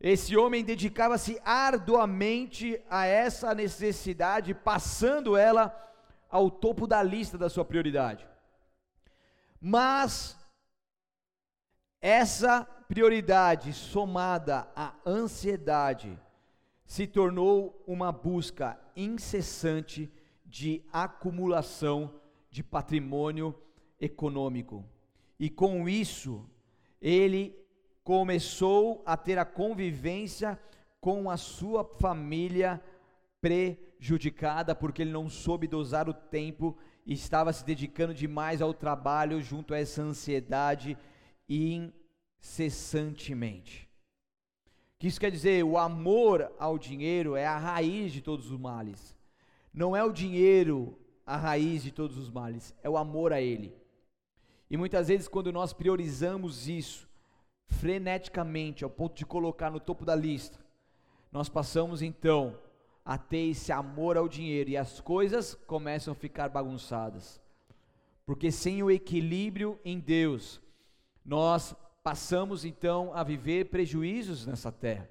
[0.00, 5.74] esse homem dedicava-se arduamente a essa necessidade, passando ela
[6.30, 8.26] ao topo da lista da sua prioridade.
[9.60, 10.38] Mas
[12.00, 16.18] essa prioridade somada à ansiedade
[16.86, 20.10] se tornou uma busca incessante
[20.46, 23.54] de acumulação de patrimônio
[24.00, 24.84] econômico.
[25.38, 26.48] E com isso,
[27.02, 27.54] ele
[28.08, 30.58] começou a ter a convivência
[30.98, 32.82] com a sua família
[33.38, 39.42] prejudicada, porque ele não soube dosar o tempo e estava se dedicando demais ao trabalho
[39.42, 40.96] junto a essa ansiedade
[41.46, 43.86] incessantemente.
[44.94, 45.62] O que isso quer dizer?
[45.62, 49.14] O amor ao dinheiro é a raiz de todos os males.
[49.70, 53.76] Não é o dinheiro a raiz de todos os males, é o amor a ele.
[54.70, 57.06] E muitas vezes, quando nós priorizamos isso,
[57.68, 60.58] freneticamente, ao ponto de colocar no topo da lista,
[61.30, 62.58] nós passamos então
[63.04, 67.40] a ter esse amor ao dinheiro e as coisas começam a ficar bagunçadas.
[68.26, 70.60] Porque sem o equilíbrio em Deus,
[71.24, 75.08] nós passamos então a viver prejuízos nessa terra.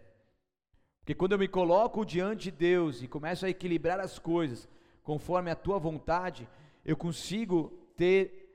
[1.00, 4.67] Porque quando eu me coloco diante de Deus e começo a equilibrar as coisas
[5.04, 6.48] conforme a tua vontade,
[6.84, 8.48] eu consigo ter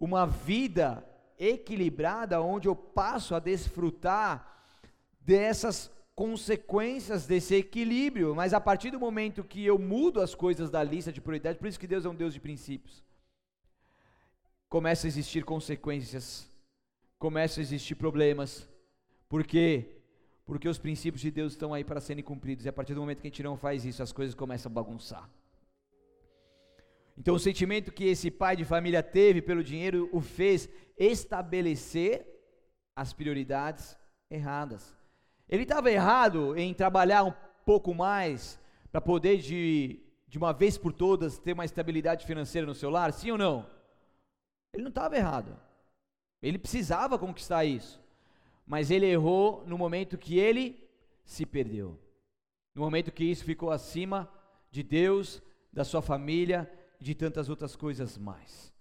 [0.00, 1.06] uma vida
[1.38, 4.64] equilibrada, onde eu passo a desfrutar
[5.20, 10.82] dessas consequências desse equilíbrio, mas a partir do momento que eu mudo as coisas da
[10.82, 13.04] lista de prioridade, por isso que Deus é um Deus de princípios,
[14.68, 16.48] começa a existir consequências,
[17.18, 18.66] começa a existir problemas,
[19.28, 20.00] por quê?
[20.46, 23.20] Porque os princípios de Deus estão aí para serem cumpridos, e a partir do momento
[23.20, 25.28] que a gente não faz isso, as coisas começam a bagunçar.
[27.18, 32.26] Então, o sentimento que esse pai de família teve pelo dinheiro o fez estabelecer
[32.94, 33.96] as prioridades
[34.30, 34.94] erradas.
[35.48, 37.32] Ele estava errado em trabalhar um
[37.64, 38.60] pouco mais
[38.92, 43.12] para poder, de, de uma vez por todas, ter uma estabilidade financeira no seu lar?
[43.12, 43.66] Sim ou não?
[44.72, 45.58] Ele não estava errado.
[46.42, 48.02] Ele precisava conquistar isso.
[48.66, 50.86] Mas ele errou no momento que ele
[51.24, 51.98] se perdeu.
[52.74, 54.30] No momento que isso ficou acima
[54.70, 56.70] de Deus, da sua família
[57.00, 58.72] de tantas outras coisas mais.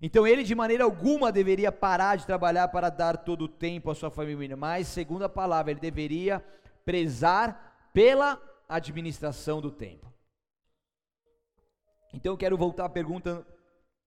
[0.00, 3.94] Então ele de maneira alguma deveria parar de trabalhar para dar todo o tempo à
[3.94, 6.44] sua família, mas, segundo a palavra, ele deveria
[6.84, 10.12] prezar pela administração do tempo.
[12.14, 13.46] Então eu quero voltar à pergunta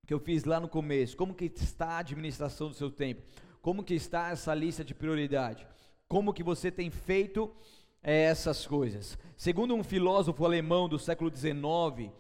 [0.08, 3.22] que eu fiz lá no começo: como que está a administração do seu tempo?
[3.62, 5.68] Como que está essa lista de prioridade?
[6.08, 7.54] Como que você tem feito
[8.02, 9.18] é, essas coisas?
[9.38, 12.12] Segundo um filósofo alemão do século XIX,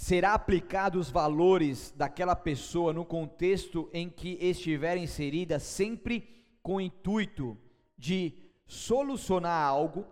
[0.00, 6.80] será aplicado os valores daquela pessoa no contexto em que estiver inserida, sempre com o
[6.80, 7.54] intuito
[7.98, 8.32] de
[8.66, 10.06] solucionar algo,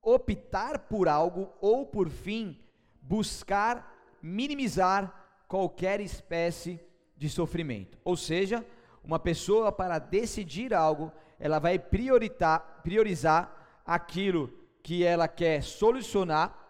[0.00, 2.58] optar por algo ou, por fim,
[3.02, 6.80] buscar minimizar qualquer espécie
[7.14, 7.98] de sofrimento.
[8.02, 8.64] Ou seja,
[9.04, 14.50] uma pessoa para decidir algo, ela vai priorizar aquilo
[14.82, 16.66] que ela quer solucionar,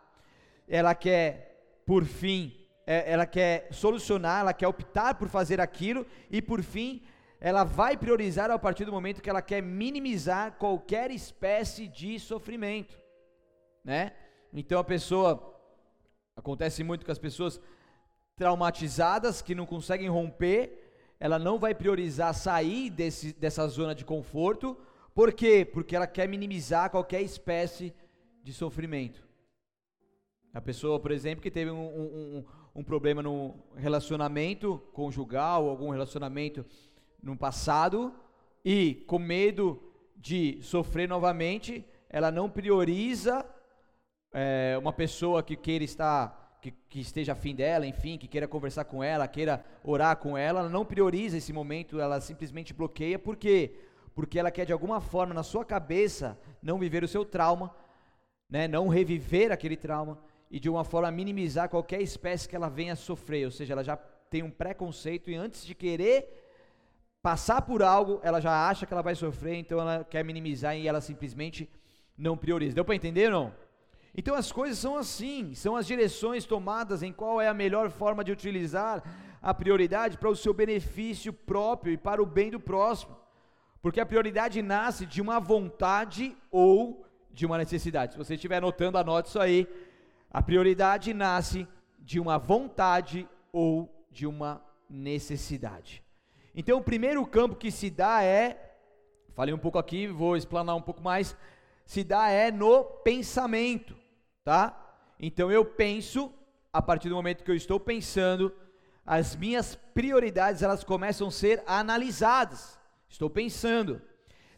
[0.67, 1.48] ela quer
[1.89, 2.55] por fim,
[2.87, 7.03] é, ela quer solucionar, ela quer optar por fazer aquilo e por fim
[7.41, 12.95] ela vai priorizar a partir do momento que ela quer minimizar qualquer espécie de sofrimento,
[13.83, 14.13] né?
[14.53, 15.59] Então a pessoa
[16.37, 17.59] acontece muito com as pessoas
[18.37, 24.77] traumatizadas que não conseguem romper, ela não vai priorizar sair desse, dessa zona de conforto,
[25.15, 25.65] por quê?
[25.65, 27.95] Porque ela quer minimizar qualquer espécie
[28.43, 29.28] de sofrimento.
[30.53, 36.65] A pessoa, por exemplo, que teve um, um, um problema no relacionamento conjugal, algum relacionamento
[37.23, 38.15] no passado,
[38.65, 39.81] e com medo
[40.17, 43.45] de sofrer novamente, ela não prioriza
[44.33, 48.85] é, uma pessoa que queira estar, que, que esteja afim dela, enfim, que queira conversar
[48.85, 53.37] com ela, queira orar com ela, ela não prioriza esse momento, ela simplesmente bloqueia, por
[53.37, 53.75] quê?
[54.15, 57.75] Porque ela quer de alguma forma na sua cabeça não viver o seu trauma,
[58.51, 60.19] né, não reviver aquele trauma
[60.51, 63.97] e de uma forma minimizar qualquer espécie que ela venha sofrer, ou seja, ela já
[63.97, 66.29] tem um preconceito e antes de querer
[67.23, 70.87] passar por algo, ela já acha que ela vai sofrer, então ela quer minimizar e
[70.87, 71.69] ela simplesmente
[72.17, 72.75] não prioriza.
[72.75, 73.55] Deu para entender ou não?
[74.17, 78.25] Então as coisas são assim, são as direções tomadas em qual é a melhor forma
[78.25, 79.03] de utilizar
[79.41, 83.17] a prioridade para o seu benefício próprio e para o bem do próximo.
[83.81, 88.13] Porque a prioridade nasce de uma vontade ou de uma necessidade.
[88.13, 89.69] Se você estiver anotando, anote isso aí.
[90.31, 91.67] A prioridade nasce
[91.99, 96.03] de uma vontade ou de uma necessidade.
[96.55, 98.69] Então, o primeiro campo que se dá é,
[99.35, 101.37] falei um pouco aqui, vou explanar um pouco mais,
[101.85, 103.97] se dá é no pensamento,
[104.45, 104.77] tá?
[105.19, 106.33] Então eu penso,
[106.73, 108.53] a partir do momento que eu estou pensando,
[109.07, 112.79] as minhas prioridades elas começam a ser analisadas.
[113.09, 114.03] Estou pensando.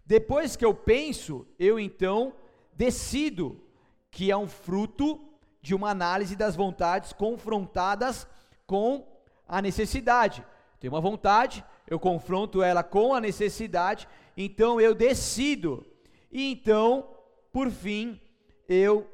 [0.05, 2.35] Depois que eu penso, eu então
[2.73, 3.63] decido
[4.11, 5.30] que é um fruto
[5.61, 8.27] de uma análise das vontades confrontadas
[8.67, 9.07] com
[9.47, 10.45] a necessidade.
[10.79, 15.85] Tenho uma vontade, eu confronto ela com a necessidade, então eu decido.
[16.31, 17.09] E então,
[17.53, 18.21] por fim,
[18.69, 19.07] eu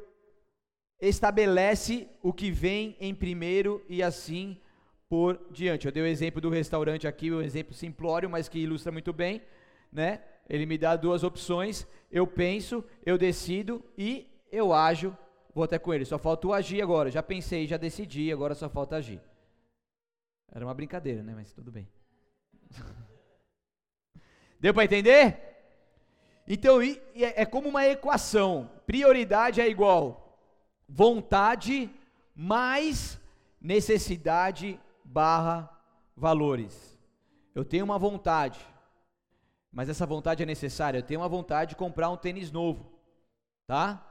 [1.01, 4.61] estabelece o que vem em primeiro e assim
[5.09, 5.87] por diante.
[5.87, 9.43] Eu dei o exemplo do restaurante aqui, um exemplo simplório, mas que ilustra muito bem,
[9.93, 10.21] né?
[10.49, 15.17] Ele me dá duas opções, eu penso, eu decido e eu ajo,
[15.57, 16.05] vou até com ele.
[16.05, 17.11] Só falta agir agora.
[17.11, 19.23] Já pensei, já decidi, agora só falta agir.
[20.53, 21.33] Era uma brincadeira, né?
[21.35, 21.89] Mas tudo bem.
[24.61, 25.41] Deu para entender?
[26.47, 28.71] Então, é, é como uma equação.
[28.87, 30.39] Prioridade é igual
[30.87, 31.91] vontade
[32.35, 33.19] mais
[33.59, 35.71] necessidade barra
[36.15, 37.01] valores.
[37.55, 38.61] Eu tenho uma vontade,
[39.73, 40.99] mas essa vontade é necessária.
[40.99, 42.93] Eu tenho uma vontade de comprar um tênis novo,
[43.67, 44.07] tá?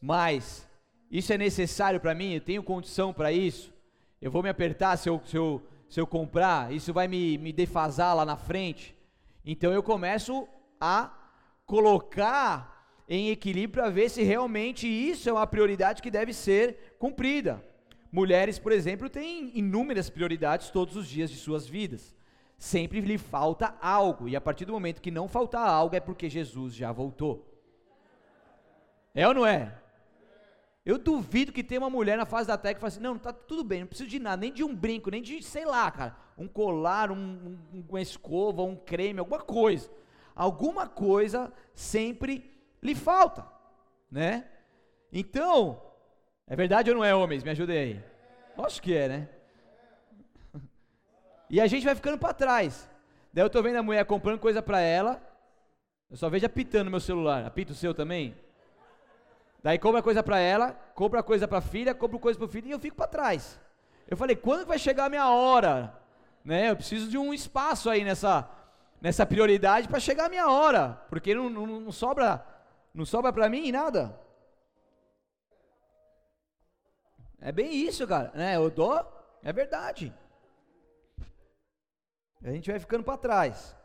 [0.00, 0.67] Mas
[1.10, 2.34] isso é necessário para mim?
[2.34, 3.72] Eu tenho condição para isso?
[4.20, 7.52] Eu vou me apertar se eu, se eu se eu comprar, isso vai me, me
[7.52, 8.94] defasar lá na frente.
[9.44, 10.46] Então eu começo
[10.80, 11.10] a
[11.64, 12.76] colocar
[13.08, 17.64] em equilíbrio para ver se realmente isso é uma prioridade que deve ser cumprida.
[18.12, 22.14] Mulheres, por exemplo, têm inúmeras prioridades todos os dias de suas vidas.
[22.58, 26.28] Sempre lhe falta algo, e a partir do momento que não faltar algo é porque
[26.28, 27.46] Jesus já voltou.
[29.14, 29.74] É ou não é?
[30.88, 33.30] Eu duvido que tenha uma mulher na fase da técnica que fala assim, não, tá
[33.30, 36.16] tudo bem, não preciso de nada, nem de um brinco, nem de, sei lá, cara,
[36.38, 39.90] um colar, um, um, uma escova, um creme, alguma coisa.
[40.34, 42.50] Alguma coisa sempre
[42.82, 43.46] lhe falta,
[44.10, 44.46] né?
[45.12, 45.78] Então,
[46.46, 47.44] é verdade ou não é, homens?
[47.44, 48.04] Me ajudem aí.
[48.56, 49.28] Acho que é, né?
[51.50, 52.88] E a gente vai ficando para trás.
[53.30, 55.22] Daí eu tô vendo a mulher comprando coisa para ela,
[56.10, 57.44] eu só vejo apitando meu celular.
[57.44, 58.34] Apita o seu também?
[59.68, 62.80] Daí compra coisa para ela, compra coisa para filha, compra coisa para filho e eu
[62.80, 63.60] fico para trás.
[64.08, 65.94] Eu falei, quando vai chegar a minha hora?
[66.42, 66.70] Né?
[66.70, 68.48] Eu preciso de um espaço aí nessa,
[68.98, 72.46] nessa prioridade para chegar a minha hora, porque não, não, não sobra
[72.94, 74.18] não sobra para mim nada.
[77.38, 78.32] É bem isso, cara.
[78.34, 78.56] Né?
[78.56, 79.06] Eu dou,
[79.42, 80.14] é verdade.
[82.42, 83.76] A gente vai ficando para trás.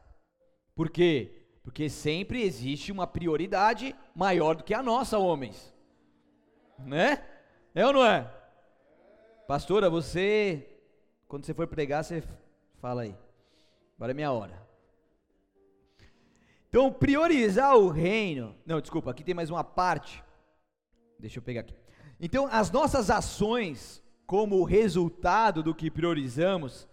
[0.74, 1.46] Por quê?
[1.62, 5.73] Porque sempre existe uma prioridade maior do que a nossa, homens.
[6.80, 7.24] Né?
[7.76, 8.32] É ou não é?
[9.48, 10.68] Pastora, você,
[11.28, 12.24] quando você for pregar, você
[12.80, 13.16] fala aí.
[13.96, 14.62] Agora é minha hora.
[16.70, 18.56] Então, priorizar o reino.
[18.66, 20.24] Não, desculpa, aqui tem mais uma parte.
[21.20, 21.76] Deixa eu pegar aqui.
[22.20, 26.88] Então, as nossas ações, como resultado do que priorizamos,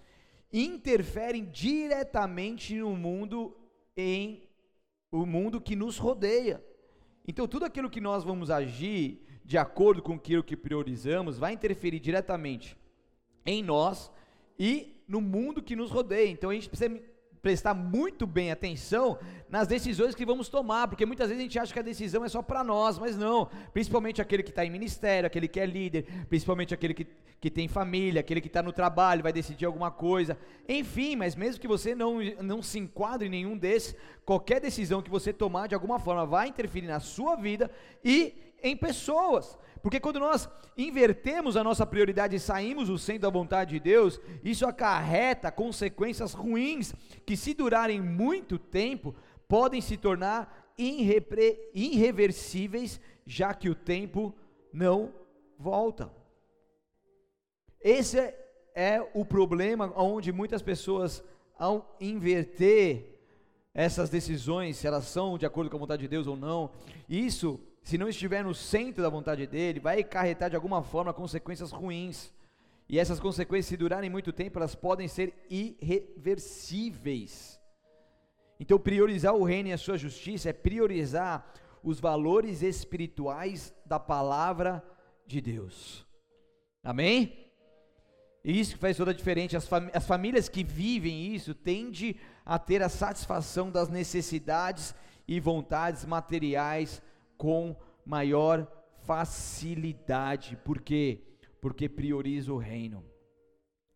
[0.52, 3.56] interferem diretamente no mundo
[3.96, 4.48] em
[5.10, 6.62] o mundo que nos rodeia.
[7.26, 11.98] Então, tudo aquilo que nós vamos agir de acordo com aquilo que priorizamos vai interferir
[11.98, 12.76] diretamente
[13.44, 14.08] em nós
[14.56, 16.30] e no mundo que nos rodeia.
[16.30, 17.00] Então a gente precisa
[17.42, 21.72] prestar muito bem atenção nas decisões que vamos tomar, porque muitas vezes a gente acha
[21.72, 23.50] que a decisão é só para nós, mas não.
[23.72, 27.08] Principalmente aquele que está em ministério, aquele que é líder, principalmente aquele que,
[27.40, 30.38] que tem família, aquele que está no trabalho, vai decidir alguma coisa.
[30.68, 35.10] Enfim, mas mesmo que você não, não se enquadre em nenhum desses, qualquer decisão que
[35.10, 37.68] você tomar de alguma forma vai interferir na sua vida
[38.04, 39.58] e em pessoas.
[39.82, 44.20] Porque quando nós invertemos a nossa prioridade e saímos do centro da vontade de Deus,
[44.44, 46.94] isso acarreta consequências ruins
[47.24, 49.14] que, se durarem muito tempo,
[49.48, 50.72] podem se tornar
[51.74, 54.34] irreversíveis, já que o tempo
[54.72, 55.12] não
[55.58, 56.10] volta.
[57.80, 61.22] Esse é, é o problema onde muitas pessoas,
[61.58, 63.06] ao inverter
[63.72, 66.70] essas decisões, se elas são de acordo com a vontade de Deus ou não,
[67.08, 71.72] isso se não estiver no centro da vontade dele, vai acarretar de alguma forma consequências
[71.72, 72.32] ruins.
[72.88, 77.60] E essas consequências, se durarem muito tempo, elas podem ser irreversíveis.
[78.58, 81.50] Então, priorizar o reino e a sua justiça é priorizar
[81.82, 84.84] os valores espirituais da palavra
[85.26, 86.06] de Deus.
[86.82, 87.50] Amém?
[88.44, 89.56] Isso que faz toda a diferença.
[89.56, 94.94] As, as famílias que vivem isso tendem a ter a satisfação das necessidades
[95.28, 97.00] e vontades materiais
[97.40, 97.74] com
[98.04, 98.70] maior
[99.06, 100.58] facilidade.
[100.62, 101.22] Por quê?
[101.58, 103.02] Porque priorizo o reino.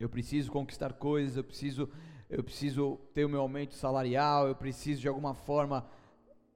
[0.00, 1.90] Eu preciso conquistar coisas, eu preciso
[2.30, 5.86] eu preciso ter o meu aumento salarial, eu preciso de alguma forma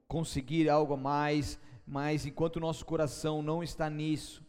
[0.09, 4.43] conseguir algo a mais, mas enquanto o nosso coração não está nisso,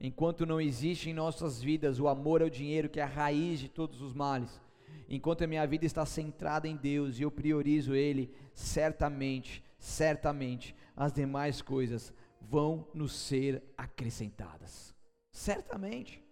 [0.00, 3.68] enquanto não existe em nossas vidas o amor ao dinheiro, que é a raiz de
[3.68, 4.58] todos os males,
[5.06, 11.12] enquanto a minha vida está centrada em Deus e eu priorizo Ele, certamente, certamente, as
[11.12, 14.94] demais coisas vão nos ser acrescentadas.
[15.30, 16.22] Certamente.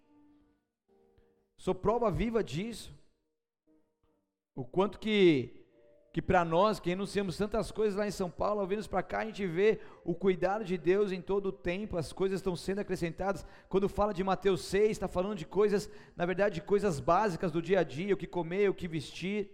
[1.56, 2.92] Sou prova viva disso.
[4.54, 5.62] O quanto que
[6.12, 9.18] que para nós, que renunciamos tantas coisas lá em São Paulo, ao virmos para cá,
[9.18, 12.78] a gente vê o cuidado de Deus em todo o tempo, as coisas estão sendo
[12.78, 13.44] acrescentadas.
[13.68, 17.60] Quando fala de Mateus 6, está falando de coisas, na verdade, de coisas básicas do
[17.60, 19.50] dia a dia, o que comer, o que vestir.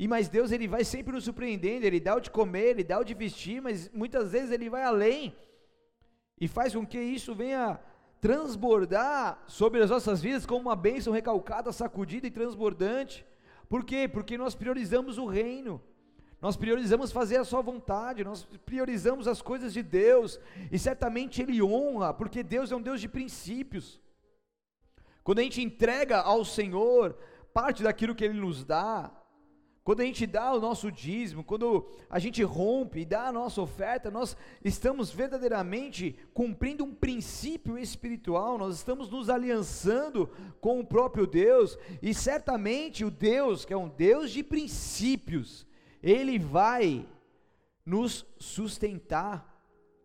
[0.00, 2.98] E mas Deus ele vai sempre nos surpreendendo, ele dá o de comer, ele dá
[2.98, 5.36] o de vestir, mas muitas vezes ele vai além
[6.40, 7.78] e faz com que isso venha
[8.18, 13.26] transbordar sobre as nossas vidas como uma bênção recalcada, sacudida e transbordante.
[13.68, 14.08] Por quê?
[14.08, 15.82] Porque nós priorizamos o reino.
[16.40, 20.40] Nós priorizamos fazer a sua vontade, nós priorizamos as coisas de Deus,
[20.72, 24.00] e certamente Ele honra, porque Deus é um Deus de princípios.
[25.22, 27.14] Quando a gente entrega ao Senhor
[27.52, 29.19] parte daquilo que Ele nos dá,
[29.82, 33.62] quando a gente dá o nosso dízimo, quando a gente rompe e dá a nossa
[33.62, 40.28] oferta, nós estamos verdadeiramente cumprindo um princípio espiritual, nós estamos nos aliançando
[40.60, 45.66] com o próprio Deus, e certamente o Deus, que é um Deus de princípios,
[46.02, 47.06] ele vai
[47.84, 49.64] nos sustentar,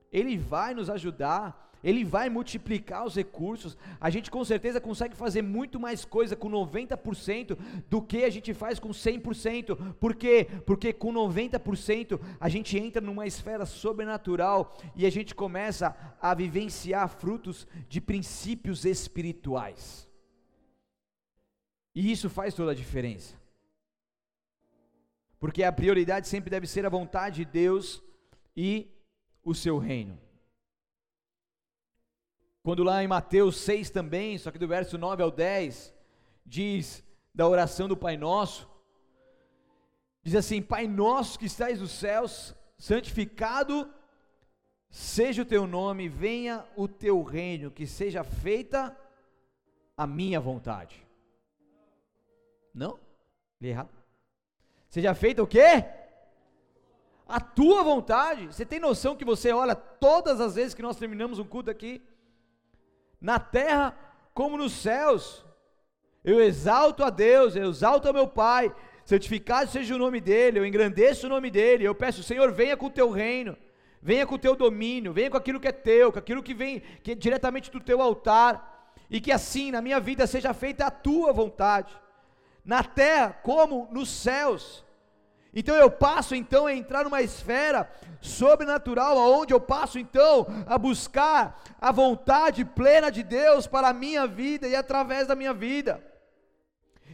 [0.10, 3.78] ele vai nos ajudar, ele vai multiplicar os recursos.
[4.02, 7.56] A gente com certeza consegue fazer muito mais coisa com 90%
[7.88, 9.94] do que a gente faz com 100%.
[10.00, 10.48] Por quê?
[10.66, 17.08] Porque com 90% a gente entra numa esfera sobrenatural e a gente começa a vivenciar
[17.08, 20.10] frutos de princípios espirituais.
[21.94, 23.36] E isso faz toda a diferença.
[25.40, 28.02] Porque a prioridade sempre deve ser a vontade de Deus
[28.58, 28.90] e
[29.44, 30.25] o seu reino.
[32.66, 35.94] Quando lá em Mateus 6 também, só que do verso 9 ao 10,
[36.44, 38.68] diz da oração do Pai Nosso,
[40.24, 43.88] diz assim: Pai nosso que estás nos céus, santificado
[44.90, 48.98] seja o teu nome, venha o teu reino, que seja feita
[49.96, 51.06] a minha vontade.
[52.74, 53.00] Não?
[53.62, 53.94] Li errado.
[54.90, 55.86] Seja feita o quê?
[57.28, 58.48] A tua vontade.
[58.48, 62.02] Você tem noção que você olha todas as vezes que nós terminamos um culto aqui?
[63.20, 63.98] Na terra
[64.34, 65.46] como nos céus.
[66.24, 68.74] Eu exalto a Deus, eu exalto a meu Pai,
[69.06, 72.88] santificado seja o nome dEle, eu engrandeço o nome dEle, eu peço, Senhor, venha com
[72.88, 73.58] o teu reino,
[74.02, 76.82] venha com o teu domínio, venha com aquilo que é teu, com aquilo que vem
[77.04, 80.92] que é diretamente do teu altar, e que assim na minha vida seja feita a
[80.92, 81.94] tua vontade,
[82.64, 84.85] na terra como nos céus.
[85.56, 87.90] Então eu passo então a entrar numa esfera
[88.20, 94.28] sobrenatural, aonde eu passo então a buscar a vontade plena de Deus para a minha
[94.28, 96.04] vida e através da minha vida.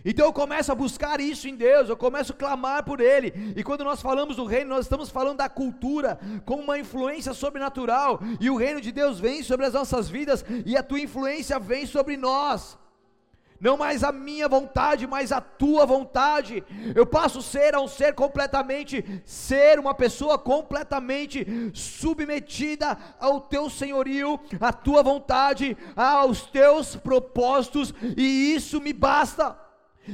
[0.03, 3.53] Então eu começo a buscar isso em Deus, eu começo a clamar por Ele.
[3.55, 8.19] E quando nós falamos do reino, nós estamos falando da cultura como uma influência sobrenatural.
[8.39, 11.85] E o reino de Deus vem sobre as nossas vidas e a tua influência vem
[11.85, 12.79] sobre nós.
[13.61, 16.63] Não mais a minha vontade, mas a tua vontade.
[16.95, 23.69] Eu passo a ser a um ser completamente, ser uma pessoa completamente submetida ao teu
[23.69, 29.55] senhorio, à tua vontade, aos teus propósitos, e isso me basta.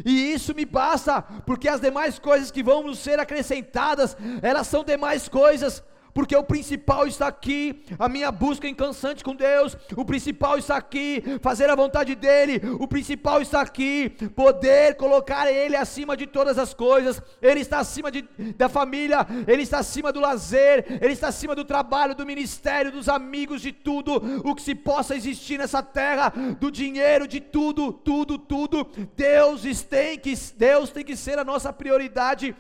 [0.04, 4.84] E isso me basta, porque as demais coisas que vão nos ser acrescentadas, elas são
[4.84, 5.82] demais coisas
[6.18, 11.24] porque o principal está aqui, a minha busca incansante com Deus, o principal está aqui,
[11.44, 16.74] fazer a vontade dEle, o principal está aqui, poder colocar Ele acima de todas as
[16.74, 18.24] coisas, Ele está acima de,
[18.58, 23.08] da família, Ele está acima do lazer, Ele está acima do trabalho, do ministério, dos
[23.08, 28.40] amigos, de tudo, o que se possa existir nessa terra, do dinheiro, de tudo, tudo,
[28.40, 32.56] tudo, Deus tem que, Deus tem que ser a nossa prioridade,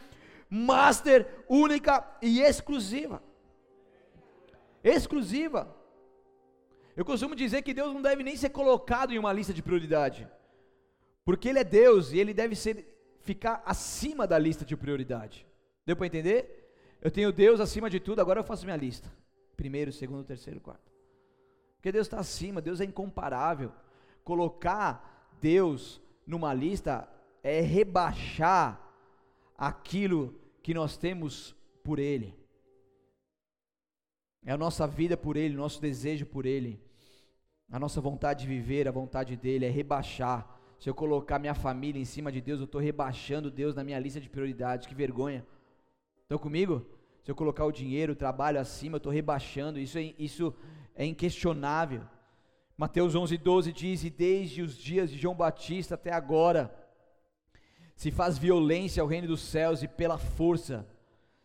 [0.47, 3.26] master, única e exclusiva
[4.84, 5.75] exclusiva.
[6.95, 10.28] Eu costumo dizer que Deus não deve nem ser colocado em uma lista de prioridade,
[11.23, 15.45] porque Ele é Deus e Ele deve ser, ficar acima da lista de prioridade.
[15.86, 16.73] Deu para entender?
[17.01, 19.11] Eu tenho Deus acima de tudo, agora eu faço minha lista:
[19.55, 20.91] primeiro, segundo, terceiro, quarto.
[21.75, 23.71] Porque Deus está acima, Deus é incomparável.
[24.23, 27.07] Colocar Deus numa lista
[27.43, 28.82] é rebaixar
[29.55, 32.36] aquilo que nós temos por Ele
[34.45, 36.79] é a nossa vida por Ele, nosso desejo por Ele,
[37.69, 40.55] a nossa vontade de viver, a vontade dEle, é rebaixar.
[40.79, 43.99] Se eu colocar minha família em cima de Deus, eu estou rebaixando Deus na minha
[43.99, 45.45] lista de prioridades, que vergonha.
[46.21, 46.85] Estão comigo?
[47.23, 50.53] Se eu colocar o dinheiro, o trabalho acima, eu estou rebaixando, isso é, isso
[50.95, 52.03] é inquestionável.
[52.77, 56.73] Mateus 11, 12 diz: E desde os dias de João Batista até agora,
[57.95, 60.88] se faz violência ao reino dos céus e pela força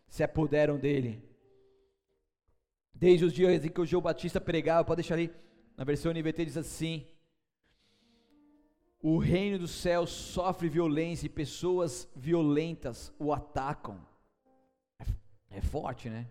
[0.06, 1.24] se apoderam dele.
[2.94, 5.32] Desde os dias em que o João Batista pregava, pode deixar ali,
[5.76, 7.06] na versão NVT diz assim:
[9.00, 13.98] O reino dos céus sofre violência e pessoas violentas o atacam.
[14.98, 16.26] É, é forte, né?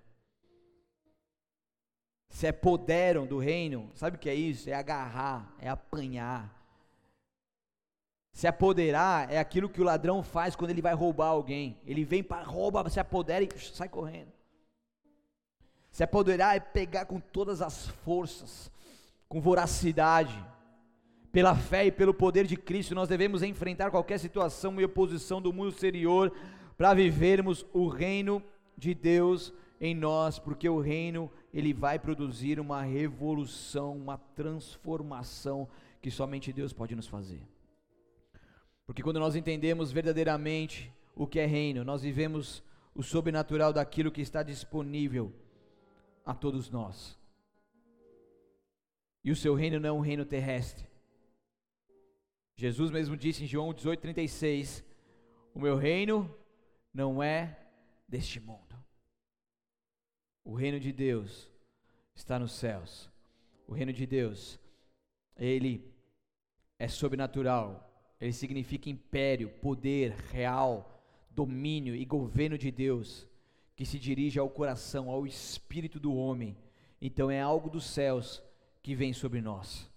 [2.29, 4.69] Se apoderam do reino, sabe o que é isso?
[4.69, 6.57] É agarrar, é apanhar.
[8.31, 11.77] Se apoderar é aquilo que o ladrão faz quando ele vai roubar alguém.
[11.85, 14.31] Ele vem para roubar, se apodera e sai correndo.
[15.91, 18.71] Se apoderar é pegar com todas as forças,
[19.27, 20.33] com voracidade.
[21.33, 25.53] Pela fé e pelo poder de Cristo, nós devemos enfrentar qualquer situação e oposição do
[25.53, 26.31] mundo exterior
[26.77, 28.41] para vivermos o reino
[28.77, 35.67] de Deus em nós, porque o reino ele vai produzir uma revolução, uma transformação
[36.01, 37.41] que somente Deus pode nos fazer.
[38.85, 42.63] Porque quando nós entendemos verdadeiramente o que é reino, nós vivemos
[42.93, 45.33] o sobrenatural daquilo que está disponível
[46.25, 47.19] a todos nós.
[49.23, 50.87] E o seu reino não é um reino terrestre.
[52.55, 54.83] Jesus mesmo disse em João 18,36:
[55.53, 56.33] O meu reino
[56.93, 57.59] não é
[58.07, 58.75] deste mundo.
[60.43, 61.49] O reino de Deus
[62.15, 63.09] está nos céus.
[63.67, 64.59] O reino de Deus,
[65.37, 65.91] ele
[66.77, 67.87] é sobrenatural.
[68.19, 73.27] Ele significa império, poder real, domínio e governo de Deus
[73.81, 76.55] que se dirige ao coração, ao espírito do homem.
[77.01, 78.39] Então é algo dos céus
[78.83, 79.89] que vem sobre nós.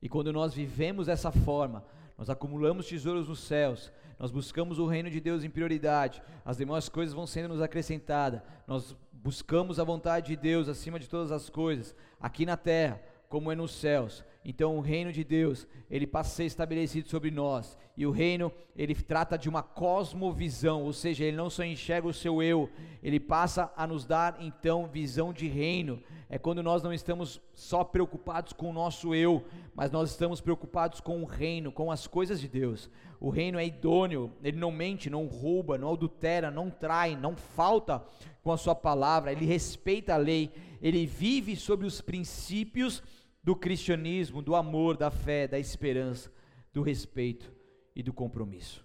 [0.00, 1.84] E quando nós vivemos dessa forma,
[2.16, 6.88] nós acumulamos tesouros nos céus, nós buscamos o reino de Deus em prioridade, as demais
[6.88, 11.50] coisas vão sendo nos acrescentadas, nós buscamos a vontade de Deus acima de todas as
[11.50, 14.24] coisas, aqui na terra, como é nos céus.
[14.44, 17.78] Então o reino de Deus, ele passa a ser estabelecido sobre nós.
[17.96, 22.12] E o reino, ele trata de uma cosmovisão, ou seja, ele não só enxerga o
[22.12, 22.68] seu eu,
[23.02, 26.02] ele passa a nos dar então visão de reino.
[26.28, 31.00] É quando nós não estamos só preocupados com o nosso eu, mas nós estamos preocupados
[31.00, 32.90] com o reino, com as coisas de Deus.
[33.20, 38.02] O reino é idôneo, ele não mente, não rouba, não adultera, não trai, não falta
[38.42, 43.02] com a sua palavra, ele respeita a lei, ele vive sobre os princípios
[43.42, 46.32] do cristianismo, do amor, da fé, da esperança,
[46.72, 47.52] do respeito
[47.94, 48.84] e do compromisso.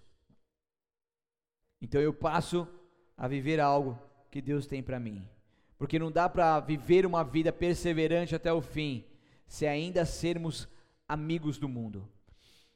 [1.80, 2.66] Então eu passo
[3.16, 3.98] a viver algo
[4.30, 5.26] que Deus tem para mim.
[5.78, 9.04] Porque não dá para viver uma vida perseverante até o fim
[9.46, 10.68] se ainda sermos
[11.08, 12.08] amigos do mundo.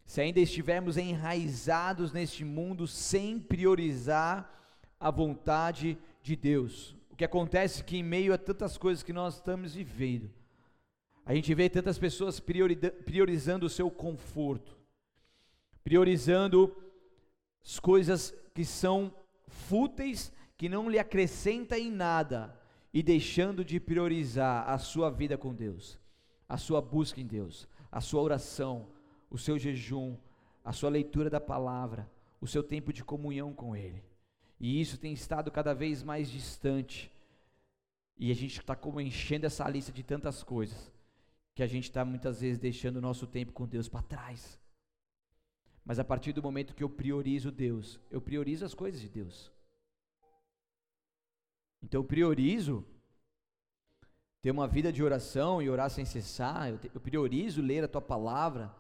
[0.07, 4.51] Se ainda estivermos enraizados neste mundo sem priorizar
[4.99, 6.97] a vontade de Deus.
[7.11, 10.31] O que acontece é que em meio a tantas coisas que nós estamos vivendo,
[11.25, 14.77] a gente vê tantas pessoas priorizando o seu conforto,
[15.85, 16.77] priorizando
[17.65, 19.15] as coisas que são
[19.47, 22.59] fúteis, que não lhe acrescentam em nada,
[22.93, 25.99] e deixando de priorizar a sua vida com Deus,
[26.49, 28.89] a sua busca em Deus, a sua oração,
[29.31, 30.17] o seu jejum,
[30.65, 32.11] a sua leitura da palavra,
[32.41, 34.03] o seu tempo de comunhão com Ele.
[34.61, 37.11] E isso tem estado cada vez mais distante.
[38.19, 40.92] E a gente está como enchendo essa lista de tantas coisas
[41.55, 44.61] que a gente está muitas vezes deixando o nosso tempo com Deus para trás.
[45.85, 49.53] Mas a partir do momento que eu priorizo Deus, eu priorizo as coisas de Deus.
[51.83, 52.85] Então eu priorizo
[54.41, 57.89] ter uma vida de oração e orar sem cessar, eu, te, eu priorizo ler a
[57.89, 58.75] tua palavra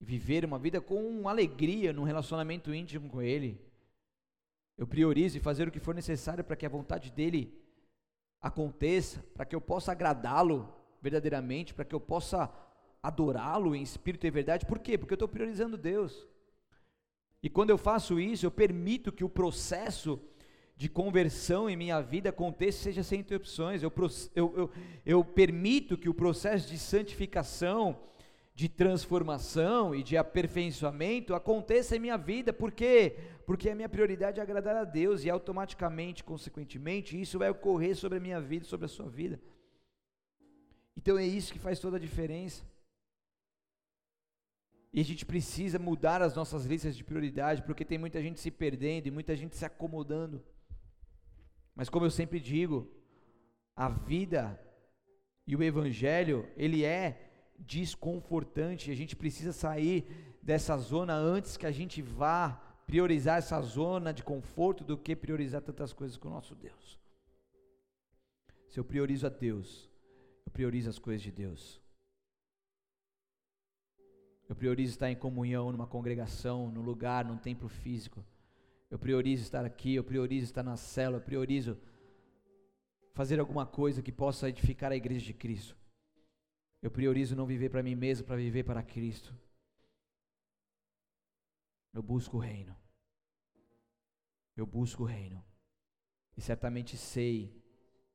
[0.00, 3.60] e viver uma vida com alegria num relacionamento íntimo com Ele.
[4.76, 7.52] Eu priorizo fazer o que for necessário para que a vontade dEle
[8.40, 12.50] aconteça, para que eu possa agradá-lo verdadeiramente, para que eu possa
[13.02, 14.66] adorá-lo em espírito e verdade.
[14.66, 14.98] Por quê?
[14.98, 16.26] Porque eu estou priorizando Deus.
[17.42, 20.20] E quando eu faço isso, eu permito que o processo
[20.76, 23.82] de conversão em minha vida aconteça seja sem interrupções.
[23.82, 23.92] Eu,
[24.34, 24.70] eu, eu,
[25.04, 27.98] eu permito que o processo de santificação,
[28.54, 32.52] de transformação e de aperfeiçoamento aconteça em minha vida.
[32.52, 33.16] Por quê?
[33.46, 38.18] Porque a minha prioridade é agradar a Deus e automaticamente, consequentemente, isso vai ocorrer sobre
[38.18, 39.40] a minha vida, sobre a sua vida.
[40.98, 42.64] Então é isso que faz toda a diferença.
[44.92, 48.50] E a gente precisa mudar as nossas listas de prioridade, porque tem muita gente se
[48.50, 50.44] perdendo e muita gente se acomodando.
[51.72, 52.90] Mas como eu sempre digo,
[53.76, 54.60] a vida
[55.46, 60.04] e o evangelho, ele é desconfortante, a gente precisa sair
[60.42, 65.62] dessa zona antes que a gente vá priorizar essa zona de conforto do que priorizar
[65.62, 66.98] tantas coisas com o nosso Deus.
[68.66, 69.88] Se eu priorizo a Deus,
[70.48, 71.78] eu priorizo as coisas de Deus.
[74.48, 78.24] Eu priorizo estar em comunhão numa congregação, num lugar, num templo físico.
[78.90, 81.78] Eu priorizo estar aqui, eu priorizo estar na célula, eu priorizo
[83.12, 85.76] fazer alguma coisa que possa edificar a igreja de Cristo.
[86.80, 89.36] Eu priorizo não viver para mim mesmo, para viver para Cristo.
[91.92, 92.74] Eu busco o reino.
[94.56, 95.44] Eu busco o reino.
[96.38, 97.54] E certamente sei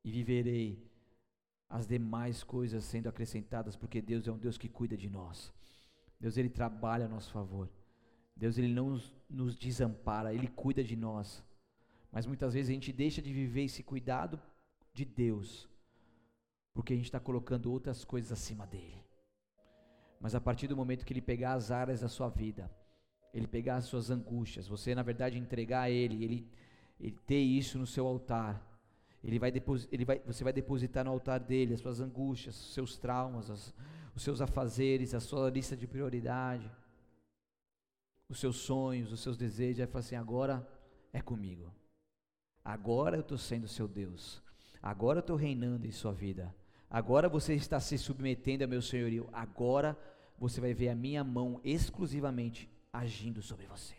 [0.03, 0.93] e viverei
[1.70, 5.53] as demais coisas sendo acrescentadas, porque Deus é um Deus que cuida de nós.
[6.20, 7.70] Deus ele trabalha a nosso favor.
[8.36, 11.43] Deus ele não nos, nos desampara, ele cuida de nós.
[12.11, 14.39] Mas muitas vezes a gente deixa de viver esse cuidado
[14.93, 15.68] de Deus,
[16.74, 19.03] porque a gente está colocando outras coisas acima dele.
[20.20, 22.72] Mas a partir do momento que ele pegar as áreas da sua vida,
[23.34, 26.47] ele pegar as suas angústias, você na verdade entregar a ele, ele,
[26.99, 28.61] ele ter isso no seu altar,
[29.24, 29.53] ele vai,
[29.91, 33.74] ele vai, você vai depositar no altar dele as suas angústias, os seus traumas, as,
[34.13, 36.69] os seus afazeres, a sua lista de prioridade,
[38.28, 40.67] os seus sonhos, os seus desejos, aí fala assim: agora
[41.13, 41.74] é comigo,
[42.65, 44.41] agora eu estou sendo seu Deus,
[44.82, 46.53] agora eu estou reinando em sua vida,
[46.89, 49.97] agora você está se submetendo ao meu senhorio, agora
[50.38, 53.95] você vai ver a minha mão exclusivamente agindo sobre você.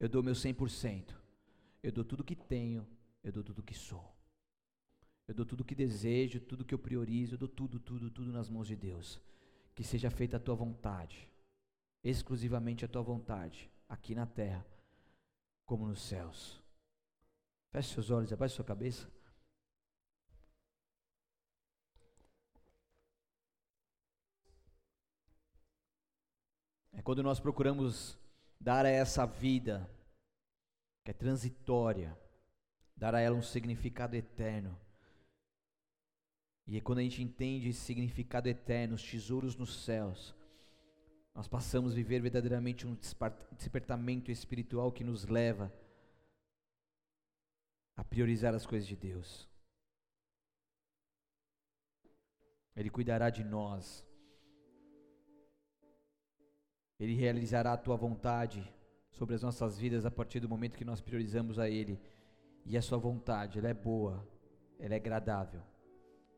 [0.00, 1.14] Eu dou meu 100%,
[1.82, 2.84] eu dou tudo que tenho,
[3.24, 4.14] eu dou tudo que sou.
[5.26, 8.50] Eu dou tudo que desejo, tudo que eu priorizo, eu dou tudo, tudo, tudo nas
[8.50, 9.18] mãos de Deus.
[9.74, 11.28] Que seja feita a tua vontade,
[12.04, 14.64] exclusivamente a tua vontade, aqui na terra,
[15.64, 16.62] como nos céus.
[17.72, 19.10] Feche seus olhos, abaixe sua cabeça.
[26.92, 28.18] É quando nós procuramos
[28.60, 29.90] dar a essa vida,
[31.02, 32.16] que é transitória,
[32.96, 34.78] dar a ela um significado eterno.
[36.66, 40.34] E é quando a gente entende esse significado eterno, os tesouros nos céus,
[41.34, 42.96] nós passamos a viver verdadeiramente um
[43.52, 45.72] despertamento espiritual que nos leva
[47.96, 49.48] a priorizar as coisas de Deus.
[52.76, 54.04] Ele cuidará de nós.
[56.98, 58.72] Ele realizará a tua vontade
[59.10, 62.00] sobre as nossas vidas a partir do momento que nós priorizamos a Ele.
[62.66, 64.26] E a sua vontade, ela é boa,
[64.78, 65.62] ela é agradável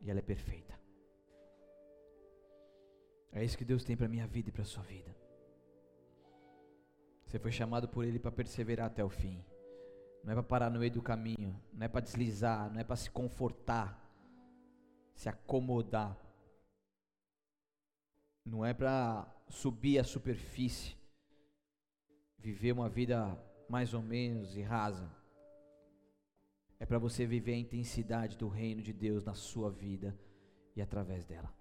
[0.00, 0.74] e ela é perfeita.
[3.32, 5.14] É isso que Deus tem para minha vida e para sua vida.
[7.24, 9.44] Você foi chamado por Ele para perseverar até o fim.
[10.24, 12.96] Não é para parar no meio do caminho, não é para deslizar, não é para
[12.96, 14.10] se confortar,
[15.14, 16.16] se acomodar.
[18.44, 20.96] Não é para subir a superfície,
[22.38, 23.36] viver uma vida
[23.68, 25.10] mais ou menos e rasa
[26.78, 30.16] é para você viver a intensidade do reino de Deus na sua vida
[30.74, 31.52] e através dela.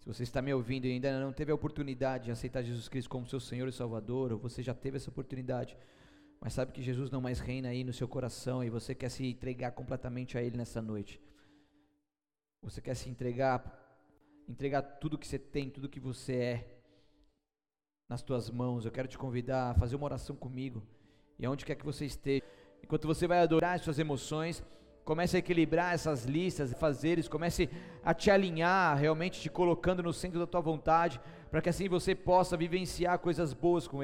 [0.00, 3.08] Se você está me ouvindo e ainda não teve a oportunidade de aceitar Jesus Cristo
[3.08, 5.76] como seu Senhor e Salvador, ou você já teve essa oportunidade,
[6.40, 9.24] mas sabe que Jesus não mais reina aí no seu coração e você quer se
[9.24, 11.20] entregar completamente a Ele nessa noite.
[12.62, 13.62] Você quer se entregar,
[14.48, 16.82] entregar tudo que você tem, tudo que você é,
[18.08, 18.84] nas tuas mãos.
[18.84, 20.82] Eu quero te convidar a fazer uma oração comigo.
[21.38, 22.44] E aonde quer que você esteja,
[22.82, 24.62] enquanto você vai adorar as suas emoções,
[25.04, 27.68] comece a equilibrar essas listas, fazeres, comece
[28.04, 31.20] a te alinhar, realmente te colocando no centro da tua vontade,
[31.50, 33.98] para que assim você possa vivenciar coisas boas com